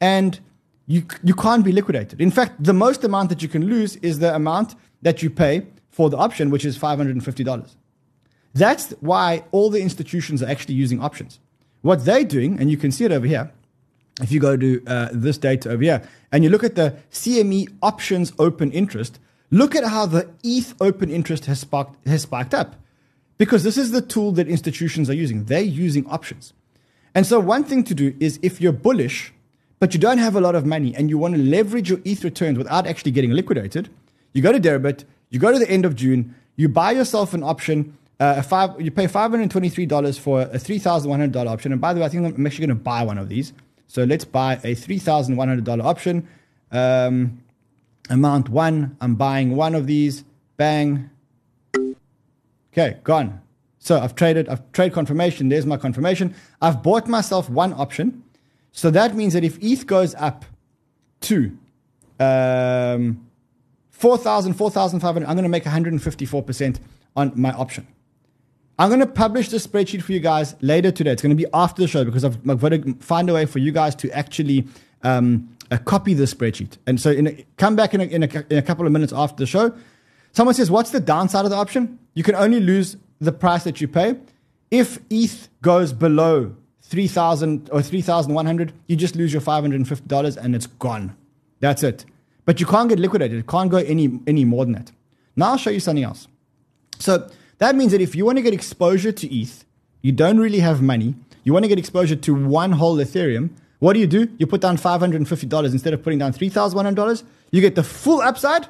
and 0.00 0.40
you, 0.86 1.04
you 1.22 1.34
can't 1.34 1.64
be 1.64 1.72
liquidated. 1.72 2.20
In 2.20 2.30
fact, 2.30 2.62
the 2.62 2.72
most 2.72 3.04
amount 3.04 3.28
that 3.28 3.42
you 3.42 3.48
can 3.48 3.66
lose 3.66 3.96
is 3.96 4.20
the 4.20 4.34
amount 4.34 4.74
that 5.02 5.22
you 5.22 5.28
pay 5.28 5.66
for 5.98 6.08
the 6.08 6.16
option, 6.16 6.50
which 6.50 6.64
is 6.64 6.78
$550. 6.78 7.74
That's 8.54 8.90
why 9.00 9.44
all 9.52 9.68
the 9.70 9.82
institutions 9.82 10.42
are 10.42 10.48
actually 10.48 10.76
using 10.84 11.00
options. 11.08 11.40
What 11.82 12.04
they're 12.04 12.24
doing, 12.36 12.58
and 12.58 12.70
you 12.70 12.76
can 12.76 12.90
see 12.92 13.04
it 13.04 13.12
over 13.12 13.26
here, 13.26 13.50
if 14.20 14.32
you 14.32 14.40
go 14.40 14.56
to 14.56 14.82
uh, 14.86 15.08
this 15.12 15.38
data 15.38 15.70
over 15.70 15.82
here, 15.82 16.02
and 16.32 16.44
you 16.44 16.50
look 16.50 16.64
at 16.64 16.74
the 16.74 16.88
CME 17.10 17.68
options 17.82 18.32
open 18.38 18.72
interest, 18.72 19.18
Look 19.50 19.74
at 19.74 19.84
how 19.84 20.06
the 20.06 20.28
ETH 20.42 20.74
open 20.80 21.10
interest 21.10 21.46
has 21.46 21.60
sparked, 21.60 22.06
has 22.06 22.22
spiked 22.22 22.52
up 22.52 22.76
because 23.38 23.62
this 23.62 23.78
is 23.78 23.92
the 23.92 24.02
tool 24.02 24.32
that 24.32 24.48
institutions 24.48 25.08
are 25.08 25.14
using. 25.14 25.44
They're 25.44 25.60
using 25.60 26.06
options. 26.06 26.52
And 27.14 27.26
so, 27.26 27.40
one 27.40 27.64
thing 27.64 27.82
to 27.84 27.94
do 27.94 28.14
is 28.20 28.38
if 28.42 28.60
you're 28.60 28.72
bullish, 28.72 29.32
but 29.78 29.94
you 29.94 30.00
don't 30.00 30.18
have 30.18 30.36
a 30.36 30.40
lot 30.40 30.54
of 30.54 30.66
money 30.66 30.94
and 30.94 31.08
you 31.08 31.16
want 31.16 31.34
to 31.34 31.40
leverage 31.40 31.88
your 31.88 32.00
ETH 32.04 32.24
returns 32.24 32.58
without 32.58 32.86
actually 32.86 33.12
getting 33.12 33.30
liquidated, 33.30 33.88
you 34.34 34.42
go 34.42 34.52
to 34.52 34.60
Deribit, 34.60 35.04
you 35.30 35.38
go 35.38 35.52
to 35.52 35.58
the 35.58 35.70
end 35.70 35.84
of 35.84 35.94
June, 35.94 36.34
you 36.56 36.68
buy 36.68 36.92
yourself 36.92 37.34
an 37.34 37.42
option 37.42 37.98
uh, 38.20 38.34
a 38.38 38.42
five, 38.42 38.80
you 38.80 38.90
pay 38.90 39.06
$523 39.06 40.18
for 40.18 40.42
a 40.42 40.58
$3,100 40.58 41.46
option. 41.46 41.72
And 41.72 41.80
by 41.80 41.94
the 41.94 42.00
way, 42.00 42.06
I 42.06 42.08
think 42.08 42.36
I'm 42.36 42.46
actually 42.46 42.66
going 42.66 42.76
to 42.76 42.82
buy 42.82 43.04
one 43.04 43.18
of 43.18 43.28
these. 43.28 43.52
So 43.86 44.04
let's 44.04 44.24
buy 44.24 44.54
a 44.64 44.74
$3,100 44.74 45.84
option. 45.84 46.28
Um, 46.72 47.42
amount 48.10 48.48
one, 48.48 48.96
I'm 49.00 49.14
buying 49.14 49.54
one 49.54 49.74
of 49.74 49.86
these. 49.86 50.24
Bang. 50.56 51.10
Okay, 52.72 52.98
gone. 53.04 53.40
So 53.78 54.00
I've 54.00 54.16
traded, 54.16 54.48
I've 54.48 54.70
trade 54.72 54.92
confirmation. 54.92 55.48
There's 55.48 55.64
my 55.64 55.76
confirmation. 55.76 56.34
I've 56.60 56.82
bought 56.82 57.06
myself 57.06 57.48
one 57.48 57.72
option. 57.72 58.24
So 58.72 58.90
that 58.90 59.14
means 59.14 59.32
that 59.34 59.44
if 59.44 59.58
ETH 59.62 59.86
goes 59.86 60.16
up 60.16 60.44
to 61.22 61.56
um, 62.18 63.27
4,000, 63.98 64.54
4,500, 64.54 65.26
I'm 65.26 65.34
going 65.34 65.42
to 65.42 65.48
make 65.48 65.64
154% 65.64 66.78
on 67.16 67.32
my 67.34 67.52
option. 67.52 67.86
I'm 68.78 68.90
going 68.90 69.00
to 69.00 69.06
publish 69.06 69.48
this 69.48 69.66
spreadsheet 69.66 70.02
for 70.02 70.12
you 70.12 70.20
guys 70.20 70.54
later 70.60 70.92
today. 70.92 71.10
It's 71.10 71.20
going 71.20 71.36
to 71.36 71.42
be 71.42 71.50
after 71.52 71.82
the 71.82 71.88
show 71.88 72.04
because 72.04 72.24
I've, 72.24 72.38
I've 72.48 72.60
got 72.60 72.68
to 72.68 72.94
find 73.00 73.28
a 73.28 73.34
way 73.34 73.44
for 73.44 73.58
you 73.58 73.72
guys 73.72 73.96
to 73.96 74.10
actually 74.12 74.68
um, 75.02 75.48
uh, 75.72 75.78
copy 75.78 76.14
the 76.14 76.24
spreadsheet. 76.24 76.78
And 76.86 77.00
so, 77.00 77.10
a, 77.10 77.44
come 77.56 77.74
back 77.74 77.92
in 77.92 78.00
a, 78.00 78.04
in, 78.04 78.22
a, 78.22 78.44
in 78.48 78.58
a 78.58 78.62
couple 78.62 78.86
of 78.86 78.92
minutes 78.92 79.12
after 79.12 79.36
the 79.36 79.46
show. 79.46 79.74
Someone 80.30 80.54
says, 80.54 80.70
What's 80.70 80.90
the 80.90 81.00
downside 81.00 81.44
of 81.44 81.50
the 81.50 81.56
option? 81.56 81.98
You 82.14 82.22
can 82.22 82.36
only 82.36 82.60
lose 82.60 82.96
the 83.20 83.32
price 83.32 83.64
that 83.64 83.80
you 83.80 83.88
pay. 83.88 84.14
If 84.70 85.00
ETH 85.10 85.48
goes 85.60 85.92
below 85.92 86.54
3,000 86.82 87.70
or 87.72 87.82
3,100, 87.82 88.72
you 88.86 88.94
just 88.94 89.16
lose 89.16 89.32
your 89.32 89.42
$550 89.42 90.36
and 90.36 90.54
it's 90.54 90.66
gone. 90.68 91.16
That's 91.58 91.82
it. 91.82 92.04
But 92.48 92.60
you 92.60 92.64
can't 92.64 92.88
get 92.88 92.98
liquidated. 92.98 93.38
It 93.38 93.46
can't 93.46 93.70
go 93.70 93.76
any, 93.76 94.20
any 94.26 94.46
more 94.46 94.64
than 94.64 94.72
that. 94.72 94.90
Now 95.36 95.50
I'll 95.50 95.58
show 95.58 95.68
you 95.68 95.80
something 95.80 96.02
else. 96.02 96.28
So 96.98 97.28
that 97.58 97.76
means 97.76 97.92
that 97.92 98.00
if 98.00 98.16
you 98.16 98.24
want 98.24 98.38
to 98.38 98.42
get 98.42 98.54
exposure 98.54 99.12
to 99.12 99.26
ETH, 99.28 99.66
you 100.00 100.12
don't 100.12 100.40
really 100.40 100.60
have 100.60 100.80
money, 100.80 101.14
you 101.44 101.52
want 101.52 101.64
to 101.64 101.68
get 101.68 101.78
exposure 101.78 102.16
to 102.16 102.34
one 102.34 102.72
whole 102.72 102.96
Ethereum, 102.96 103.50
what 103.80 103.92
do 103.92 104.00
you 104.00 104.06
do? 104.06 104.30
You 104.38 104.46
put 104.46 104.62
down 104.62 104.78
$550 104.78 105.72
instead 105.72 105.92
of 105.92 106.02
putting 106.02 106.20
down 106.20 106.32
$3,100. 106.32 107.22
You 107.50 107.60
get 107.60 107.74
the 107.74 107.82
full 107.82 108.22
upside, 108.22 108.66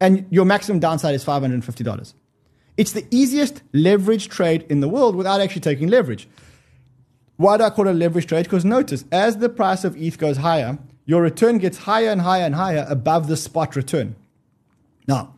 and 0.00 0.26
your 0.30 0.44
maximum 0.44 0.80
downside 0.80 1.14
is 1.14 1.24
$550. 1.24 2.14
It's 2.76 2.90
the 2.90 3.06
easiest 3.12 3.62
leverage 3.72 4.28
trade 4.28 4.66
in 4.68 4.80
the 4.80 4.88
world 4.88 5.14
without 5.14 5.40
actually 5.40 5.60
taking 5.60 5.86
leverage. 5.86 6.28
Why 7.36 7.58
do 7.58 7.62
I 7.62 7.70
call 7.70 7.86
it 7.86 7.92
a 7.92 7.94
leverage 7.94 8.26
trade? 8.26 8.42
Because 8.42 8.64
notice, 8.64 9.04
as 9.12 9.36
the 9.36 9.48
price 9.48 9.84
of 9.84 9.96
ETH 9.96 10.18
goes 10.18 10.38
higher, 10.38 10.80
your 11.10 11.22
return 11.22 11.58
gets 11.58 11.78
higher 11.78 12.10
and 12.10 12.20
higher 12.20 12.44
and 12.44 12.54
higher 12.54 12.86
above 12.88 13.26
the 13.26 13.36
spot 13.36 13.74
return. 13.74 14.14
Now, 15.08 15.34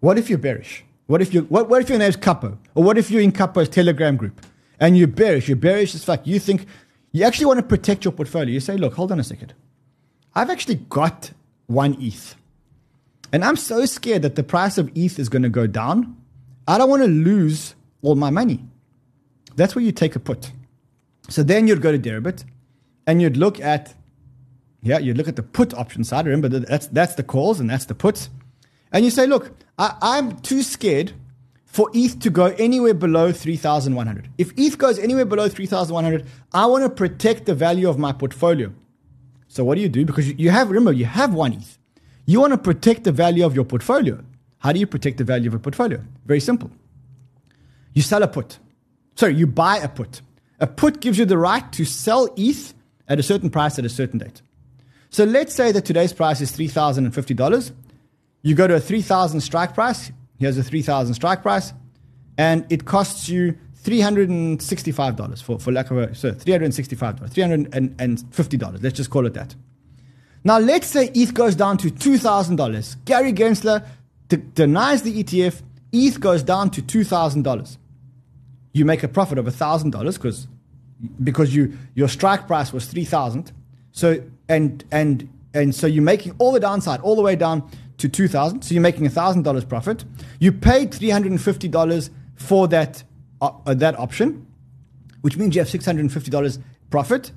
what 0.00 0.18
if 0.18 0.28
you're 0.28 0.40
bearish? 0.40 0.82
What 1.06 1.22
if 1.22 1.32
you 1.32 1.42
what, 1.42 1.68
what 1.68 1.82
if 1.82 1.88
your 1.88 2.00
name's 2.00 2.16
Capo? 2.16 2.58
Or 2.74 2.82
what 2.82 2.98
if 2.98 3.08
you're 3.08 3.22
in 3.22 3.30
Capo's 3.30 3.68
Telegram 3.68 4.16
group 4.16 4.44
and 4.80 4.98
you're 4.98 5.06
bearish? 5.06 5.46
You're 5.46 5.56
bearish 5.56 5.94
as 5.94 6.02
fuck. 6.02 6.26
You 6.26 6.40
think 6.40 6.66
you 7.12 7.22
actually 7.22 7.46
want 7.46 7.60
to 7.60 7.62
protect 7.62 8.04
your 8.04 8.10
portfolio. 8.10 8.52
You 8.52 8.58
say, 8.58 8.76
look, 8.76 8.94
hold 8.94 9.12
on 9.12 9.20
a 9.20 9.22
second. 9.22 9.54
I've 10.34 10.50
actually 10.50 10.80
got 10.88 11.30
one 11.68 11.96
ETH. 12.00 12.34
And 13.32 13.44
I'm 13.44 13.56
so 13.56 13.86
scared 13.86 14.22
that 14.22 14.34
the 14.34 14.42
price 14.42 14.78
of 14.78 14.90
ETH 14.96 15.16
is 15.16 15.28
going 15.28 15.42
to 15.44 15.48
go 15.48 15.68
down. 15.68 16.16
I 16.66 16.76
don't 16.76 16.90
want 16.90 17.02
to 17.02 17.08
lose 17.08 17.76
all 18.02 18.16
my 18.16 18.30
money. 18.30 18.64
That's 19.54 19.76
where 19.76 19.84
you 19.84 19.92
take 19.92 20.16
a 20.16 20.18
put. 20.18 20.50
So 21.28 21.44
then 21.44 21.68
you'd 21.68 21.82
go 21.82 21.92
to 21.92 22.00
Deribit 22.00 22.44
and 23.06 23.22
you'd 23.22 23.36
look 23.36 23.60
at, 23.60 23.94
yeah, 24.82 24.98
you'd 24.98 25.16
look 25.16 25.28
at 25.28 25.36
the 25.36 25.42
put 25.42 25.72
option 25.74 26.04
side. 26.04 26.26
Remember, 26.26 26.48
that's, 26.48 26.88
that's 26.88 27.14
the 27.14 27.22
calls 27.22 27.60
and 27.60 27.70
that's 27.70 27.84
the 27.86 27.94
puts. 27.94 28.28
And 28.92 29.04
you 29.04 29.10
say, 29.10 29.26
look, 29.26 29.52
I, 29.78 29.96
I'm 30.02 30.40
too 30.40 30.62
scared 30.62 31.12
for 31.64 31.88
ETH 31.94 32.20
to 32.20 32.30
go 32.30 32.46
anywhere 32.58 32.92
below 32.92 33.32
3,100. 33.32 34.28
If 34.36 34.52
ETH 34.58 34.76
goes 34.76 34.98
anywhere 34.98 35.24
below 35.24 35.48
3,100, 35.48 36.26
I 36.52 36.66
want 36.66 36.84
to 36.84 36.90
protect 36.90 37.46
the 37.46 37.54
value 37.54 37.88
of 37.88 37.98
my 37.98 38.12
portfolio. 38.12 38.72
So 39.48 39.64
what 39.64 39.76
do 39.76 39.80
you 39.80 39.88
do? 39.88 40.04
Because 40.04 40.32
you 40.34 40.50
have, 40.50 40.68
remember, 40.68 40.92
you 40.92 41.06
have 41.06 41.32
one 41.32 41.54
ETH. 41.54 41.78
You 42.26 42.40
want 42.40 42.52
to 42.52 42.58
protect 42.58 43.04
the 43.04 43.12
value 43.12 43.46
of 43.46 43.54
your 43.54 43.64
portfolio. 43.64 44.22
How 44.58 44.72
do 44.72 44.80
you 44.80 44.86
protect 44.86 45.18
the 45.18 45.24
value 45.24 45.48
of 45.48 45.54
a 45.54 45.58
portfolio? 45.58 46.02
Very 46.26 46.40
simple. 46.40 46.70
You 47.94 48.02
sell 48.02 48.22
a 48.22 48.28
put. 48.28 48.58
Sorry, 49.14 49.34
you 49.34 49.46
buy 49.46 49.78
a 49.78 49.88
put. 49.88 50.22
A 50.60 50.66
put 50.66 51.00
gives 51.00 51.18
you 51.18 51.24
the 51.24 51.38
right 51.38 51.70
to 51.72 51.84
sell 51.84 52.28
ETH 52.36 52.74
at 53.08 53.18
a 53.18 53.22
certain 53.22 53.50
price 53.50 53.78
at 53.78 53.84
a 53.84 53.88
certain 53.88 54.18
date. 54.18 54.42
So 55.12 55.24
let's 55.24 55.54
say 55.54 55.72
that 55.72 55.84
today's 55.84 56.14
price 56.14 56.40
is 56.40 56.50
$3,050. 56.52 57.72
You 58.40 58.54
go 58.54 58.66
to 58.66 58.76
a 58.76 58.80
3,000 58.80 59.42
strike 59.42 59.74
price. 59.74 60.10
Here's 60.38 60.56
a 60.56 60.62
3,000 60.62 61.12
strike 61.12 61.42
price. 61.42 61.74
And 62.38 62.64
it 62.72 62.86
costs 62.86 63.28
you 63.28 63.58
$365 63.84 65.42
for, 65.42 65.58
for 65.58 65.70
lack 65.70 65.90
of 65.90 65.98
a, 65.98 66.14
so 66.14 66.32
$365, 66.32 67.30
$350. 67.30 68.82
Let's 68.82 68.96
just 68.96 69.10
call 69.10 69.26
it 69.26 69.34
that. 69.34 69.54
Now, 70.44 70.58
let's 70.58 70.86
say 70.86 71.10
ETH 71.14 71.34
goes 71.34 71.54
down 71.56 71.76
to 71.78 71.88
$2,000. 71.88 73.04
Gary 73.04 73.34
Gensler 73.34 73.86
d- 74.28 74.38
denies 74.54 75.02
the 75.02 75.22
ETF. 75.22 75.60
ETH 75.92 76.20
goes 76.20 76.42
down 76.42 76.70
to 76.70 76.80
$2,000. 76.80 77.76
You 78.72 78.86
make 78.86 79.02
a 79.02 79.08
profit 79.08 79.36
of 79.36 79.44
$1,000 79.44 80.14
because 80.14 80.48
because 81.22 81.52
you 81.52 81.76
your 81.96 82.08
strike 82.08 82.46
price 82.46 82.72
was 82.72 82.86
3000 82.86 83.50
so 83.90 84.22
and 84.52 84.84
and 84.92 85.28
and 85.54 85.74
so 85.74 85.86
you're 85.86 86.02
making 86.02 86.34
all 86.38 86.52
the 86.52 86.60
downside 86.60 87.00
all 87.00 87.16
the 87.16 87.22
way 87.22 87.36
down 87.36 87.68
to 87.98 88.08
2000 88.08 88.62
so 88.62 88.74
you're 88.74 88.82
making 88.82 89.06
$1000 89.06 89.68
profit. 89.68 90.04
You 90.40 90.52
paid 90.52 90.92
$350 90.92 92.10
for 92.36 92.68
that 92.68 93.04
uh, 93.40 93.50
uh, 93.66 93.74
that 93.74 93.98
option 93.98 94.46
which 95.22 95.36
means 95.36 95.54
you 95.54 95.60
have 95.60 95.68
$650 95.68 96.62
profit 96.90 97.32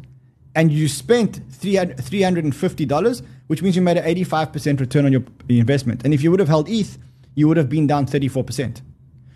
and 0.56 0.72
you 0.72 0.88
spent 0.88 1.48
$350 1.50 3.22
which 3.48 3.62
means 3.62 3.76
you 3.76 3.82
made 3.82 3.98
an 3.98 4.16
85% 4.16 4.80
return 4.80 5.06
on 5.06 5.12
your 5.12 5.24
investment. 5.50 6.04
And 6.04 6.14
if 6.14 6.24
you 6.24 6.32
would 6.32 6.40
have 6.40 6.50
held 6.50 6.70
eth 6.70 6.98
you 7.36 7.48
would 7.48 7.58
have 7.58 7.70
been 7.70 7.88
down 7.88 8.06
34% 8.06 8.82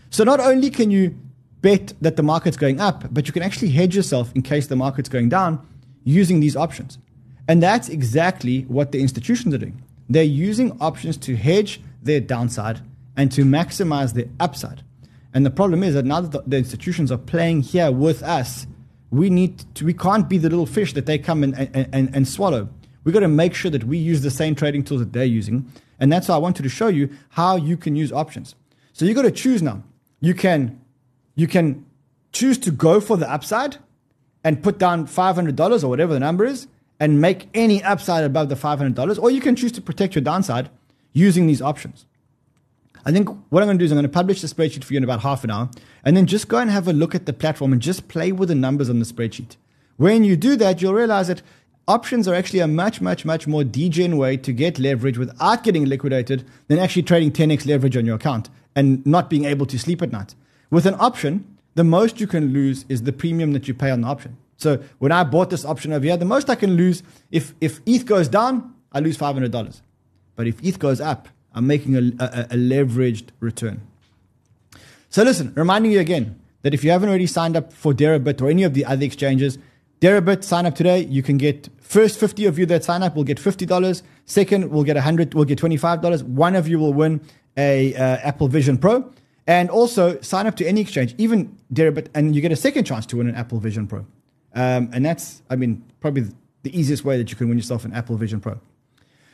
so 0.09 0.23
not 0.23 0.39
only 0.39 0.69
can 0.69 0.89
you 0.91 1.15
bet 1.61 1.93
that 2.01 2.15
the 2.15 2.23
market's 2.23 2.57
going 2.57 2.79
up 2.79 3.03
but 3.13 3.27
you 3.27 3.33
can 3.33 3.43
actually 3.43 3.69
hedge 3.69 3.95
yourself 3.95 4.31
in 4.33 4.41
case 4.41 4.67
the 4.67 4.75
market's 4.75 5.09
going 5.09 5.29
down 5.29 5.65
using 6.05 6.39
these 6.39 6.55
options 6.55 6.97
and 7.49 7.61
that's 7.61 7.89
exactly 7.89 8.61
what 8.69 8.93
the 8.93 9.01
institutions 9.01 9.53
are 9.53 9.57
doing 9.57 9.83
they're 10.09 10.23
using 10.23 10.75
options 10.81 11.17
to 11.17 11.35
hedge 11.35 11.79
their 12.01 12.19
downside 12.19 12.81
and 13.15 13.31
to 13.31 13.45
maximize 13.45 14.13
their 14.13 14.25
upside. 14.39 14.83
And 15.33 15.45
the 15.45 15.51
problem 15.51 15.83
is 15.83 15.93
that 15.93 16.05
now 16.05 16.21
that 16.21 16.49
the, 16.49 16.57
institutions 16.57 17.11
are 17.11 17.17
playing 17.17 17.61
here 17.61 17.91
with 17.91 18.23
us, 18.23 18.65
we 19.11 19.29
need 19.29 19.63
to, 19.75 19.85
we 19.85 19.93
can't 19.93 20.27
be 20.27 20.39
the 20.39 20.49
little 20.49 20.65
fish 20.65 20.93
that 20.93 21.05
they 21.05 21.19
come 21.19 21.43
and, 21.43 21.55
and, 21.57 21.89
and, 21.93 22.15
and 22.15 22.27
swallow. 22.27 22.67
We've 23.03 23.13
got 23.13 23.19
to 23.19 23.27
make 23.27 23.53
sure 23.53 23.69
that 23.69 23.83
we 23.83 23.97
use 23.97 24.21
the 24.21 24.31
same 24.31 24.55
trading 24.55 24.83
tools 24.83 25.01
that 25.01 25.13
they're 25.13 25.25
using. 25.25 25.71
And 25.99 26.11
that's 26.11 26.27
why 26.27 26.35
I 26.35 26.39
wanted 26.39 26.63
to 26.63 26.69
show 26.69 26.87
you 26.87 27.09
how 27.29 27.55
you 27.55 27.77
can 27.77 27.95
use 27.95 28.11
options. 28.11 28.55
So 28.93 29.05
you've 29.05 29.15
got 29.15 29.23
to 29.23 29.31
choose 29.31 29.61
now. 29.61 29.83
You 30.19 30.33
can, 30.33 30.81
you 31.35 31.47
can 31.47 31.85
choose 32.31 32.57
to 32.59 32.71
go 32.71 32.99
for 32.99 33.17
the 33.17 33.31
upside 33.31 33.77
and 34.43 34.63
put 34.63 34.79
down 34.79 35.05
$500 35.05 35.83
or 35.83 35.87
whatever 35.87 36.13
the 36.13 36.19
number 36.19 36.45
is 36.45 36.67
and 36.99 37.21
make 37.21 37.49
any 37.53 37.83
upside 37.83 38.23
above 38.23 38.49
the 38.49 38.55
$500, 38.55 39.21
or 39.21 39.31
you 39.31 39.41
can 39.41 39.55
choose 39.55 39.71
to 39.73 39.81
protect 39.81 40.15
your 40.15 40.23
downside 40.23 40.69
using 41.13 41.47
these 41.47 41.61
options. 41.61 42.05
I 43.05 43.11
think 43.11 43.29
what 43.49 43.63
I'm 43.63 43.67
going 43.67 43.77
to 43.77 43.81
do 43.81 43.85
is 43.85 43.91
I'm 43.91 43.95
going 43.95 44.03
to 44.03 44.09
publish 44.09 44.41
the 44.41 44.47
spreadsheet 44.47 44.83
for 44.83 44.93
you 44.93 44.97
in 44.97 45.03
about 45.03 45.21
half 45.21 45.43
an 45.43 45.51
hour, 45.51 45.69
and 46.03 46.17
then 46.17 46.25
just 46.25 46.47
go 46.47 46.57
and 46.57 46.69
have 46.69 46.87
a 46.87 46.93
look 46.93 47.15
at 47.15 47.25
the 47.25 47.33
platform 47.33 47.71
and 47.71 47.81
just 47.81 48.07
play 48.07 48.31
with 48.31 48.49
the 48.49 48.55
numbers 48.55 48.89
on 48.89 48.99
the 48.99 49.05
spreadsheet. 49.05 49.55
When 49.97 50.23
you 50.23 50.35
do 50.35 50.55
that, 50.57 50.81
you'll 50.81 50.93
realize 50.93 51.27
that 51.27 51.41
options 51.87 52.27
are 52.27 52.35
actually 52.35 52.59
a 52.59 52.67
much, 52.67 53.01
much, 53.01 53.25
much 53.25 53.47
more 53.47 53.63
degen 53.63 54.17
way 54.17 54.37
to 54.37 54.53
get 54.53 54.79
leverage 54.79 55.17
without 55.17 55.63
getting 55.63 55.85
liquidated 55.85 56.45
than 56.67 56.77
actually 56.77 57.03
trading 57.03 57.31
10x 57.31 57.65
leverage 57.65 57.97
on 57.97 58.05
your 58.05 58.15
account 58.15 58.49
and 58.75 59.05
not 59.05 59.29
being 59.29 59.45
able 59.45 59.65
to 59.65 59.79
sleep 59.79 60.01
at 60.01 60.11
night. 60.11 60.35
With 60.69 60.85
an 60.85 60.95
option, 60.99 61.57
the 61.75 61.83
most 61.83 62.19
you 62.19 62.27
can 62.27 62.53
lose 62.53 62.85
is 62.89 63.03
the 63.03 63.11
premium 63.11 63.53
that 63.53 63.67
you 63.67 63.73
pay 63.73 63.89
on 63.89 64.01
the 64.01 64.07
option. 64.07 64.37
So 64.59 64.83
when 64.99 65.11
I 65.11 65.23
bought 65.23 65.49
this 65.49 65.65
option 65.65 65.93
over 65.93 66.05
here, 66.05 66.17
the 66.17 66.25
most 66.25 66.49
I 66.49 66.55
can 66.55 66.75
lose, 66.75 67.01
if, 67.31 67.53
if 67.61 67.79
ETH 67.85 68.05
goes 68.05 68.27
down, 68.27 68.75
I 68.91 68.99
lose 68.99 69.17
$500. 69.17 69.81
But 70.35 70.47
if 70.47 70.63
ETH 70.63 70.77
goes 70.79 70.99
up, 70.99 71.29
I'm 71.53 71.65
making 71.65 71.95
a, 71.95 71.99
a, 72.23 72.41
a 72.51 72.55
leveraged 72.55 73.29
return. 73.39 73.81
So 75.09 75.23
listen, 75.23 75.53
reminding 75.55 75.91
you 75.91 75.99
again 75.99 76.39
that 76.61 76.73
if 76.73 76.83
you 76.83 76.91
haven't 76.91 77.09
already 77.09 77.25
signed 77.25 77.55
up 77.55 77.71
for 77.71 77.93
Deribit 77.93 78.41
or 78.41 78.49
any 78.49 78.63
of 78.63 78.73
the 78.73 78.85
other 78.85 79.05
exchanges, 79.05 79.57
Deribit, 80.01 80.43
sign 80.43 80.65
up 80.65 80.75
today. 80.75 80.99
You 81.05 81.23
can 81.23 81.37
get 81.37 81.69
first 81.79 82.19
50 82.19 82.45
of 82.45 82.59
you 82.59 82.65
that 82.67 82.83
sign 82.83 83.01
up 83.01 83.15
will 83.15 83.23
get 83.23 83.37
$50. 83.37 84.01
Second, 84.25 84.71
we'll 84.71 84.83
get 84.83 84.95
100, 84.95 85.33
we'll 85.33 85.45
get 85.45 85.59
$25. 85.59 86.23
One 86.23 86.55
of 86.55 86.67
you 86.67 86.79
will 86.79 86.93
win 86.93 87.21
a 87.57 87.95
uh, 87.95 88.17
Apple 88.23 88.49
Vision 88.49 88.77
Pro. 88.77 89.11
And 89.47 89.69
also 89.69 90.21
sign 90.21 90.45
up 90.47 90.55
to 90.57 90.65
any 90.67 90.79
exchange, 90.81 91.15
even 91.17 91.57
Deribit, 91.73 92.07
and 92.13 92.35
you 92.35 92.41
get 92.41 92.51
a 92.51 92.55
second 92.55 92.83
chance 92.83 93.05
to 93.07 93.17
win 93.17 93.27
an 93.27 93.35
Apple 93.35 93.59
Vision 93.59 93.87
Pro. 93.87 94.05
Um, 94.53 94.89
and 94.93 95.05
that's, 95.05 95.41
I 95.49 95.55
mean, 95.55 95.83
probably 95.99 96.25
the 96.63 96.77
easiest 96.77 97.03
way 97.05 97.17
that 97.17 97.29
you 97.29 97.35
can 97.35 97.49
win 97.49 97.57
yourself 97.57 97.85
an 97.85 97.93
Apple 97.93 98.17
Vision 98.17 98.39
Pro. 98.39 98.59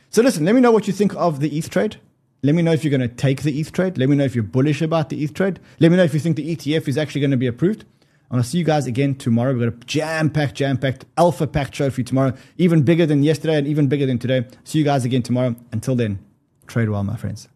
So 0.09 0.21
listen, 0.21 0.45
let 0.45 0.55
me 0.55 0.61
know 0.61 0.71
what 0.71 0.87
you 0.87 0.93
think 0.93 1.15
of 1.15 1.39
the 1.39 1.57
ETH 1.57 1.69
trade. 1.69 1.97
Let 2.43 2.55
me 2.55 2.61
know 2.61 2.71
if 2.71 2.83
you're 2.83 2.95
going 2.95 3.01
to 3.01 3.15
take 3.15 3.41
the 3.41 3.59
ETH 3.59 3.71
trade. 3.71 3.97
Let 3.97 4.07
me 4.07 4.15
know 4.15 4.23
if 4.23 4.35
you're 4.35 4.43
bullish 4.43 4.81
about 4.81 5.09
the 5.09 5.23
ETH 5.23 5.33
trade. 5.33 5.59
Let 5.79 5.89
me 5.89 5.97
know 5.97 6.03
if 6.03 6.13
you 6.13 6.19
think 6.19 6.35
the 6.35 6.55
ETF 6.55 6.87
is 6.87 6.97
actually 6.97 7.21
going 7.21 7.31
to 7.31 7.37
be 7.37 7.47
approved. 7.47 7.85
And 8.29 8.39
I'll 8.39 8.43
see 8.43 8.57
you 8.57 8.63
guys 8.63 8.87
again 8.87 9.15
tomorrow. 9.15 9.53
We've 9.53 9.71
got 9.71 9.81
a 9.81 9.85
jam 9.85 10.29
packed, 10.29 10.55
jam 10.55 10.77
packed, 10.77 11.05
alpha 11.17 11.47
packed 11.47 11.75
show 11.75 11.89
for 11.89 12.01
you 12.01 12.05
tomorrow. 12.05 12.33
Even 12.57 12.83
bigger 12.83 13.05
than 13.05 13.23
yesterday 13.23 13.57
and 13.57 13.67
even 13.67 13.87
bigger 13.87 14.05
than 14.05 14.19
today. 14.19 14.45
See 14.63 14.79
you 14.79 14.85
guys 14.85 15.05
again 15.05 15.23
tomorrow. 15.23 15.55
Until 15.71 15.95
then, 15.95 16.19
trade 16.67 16.89
well, 16.89 17.03
my 17.03 17.15
friends. 17.15 17.47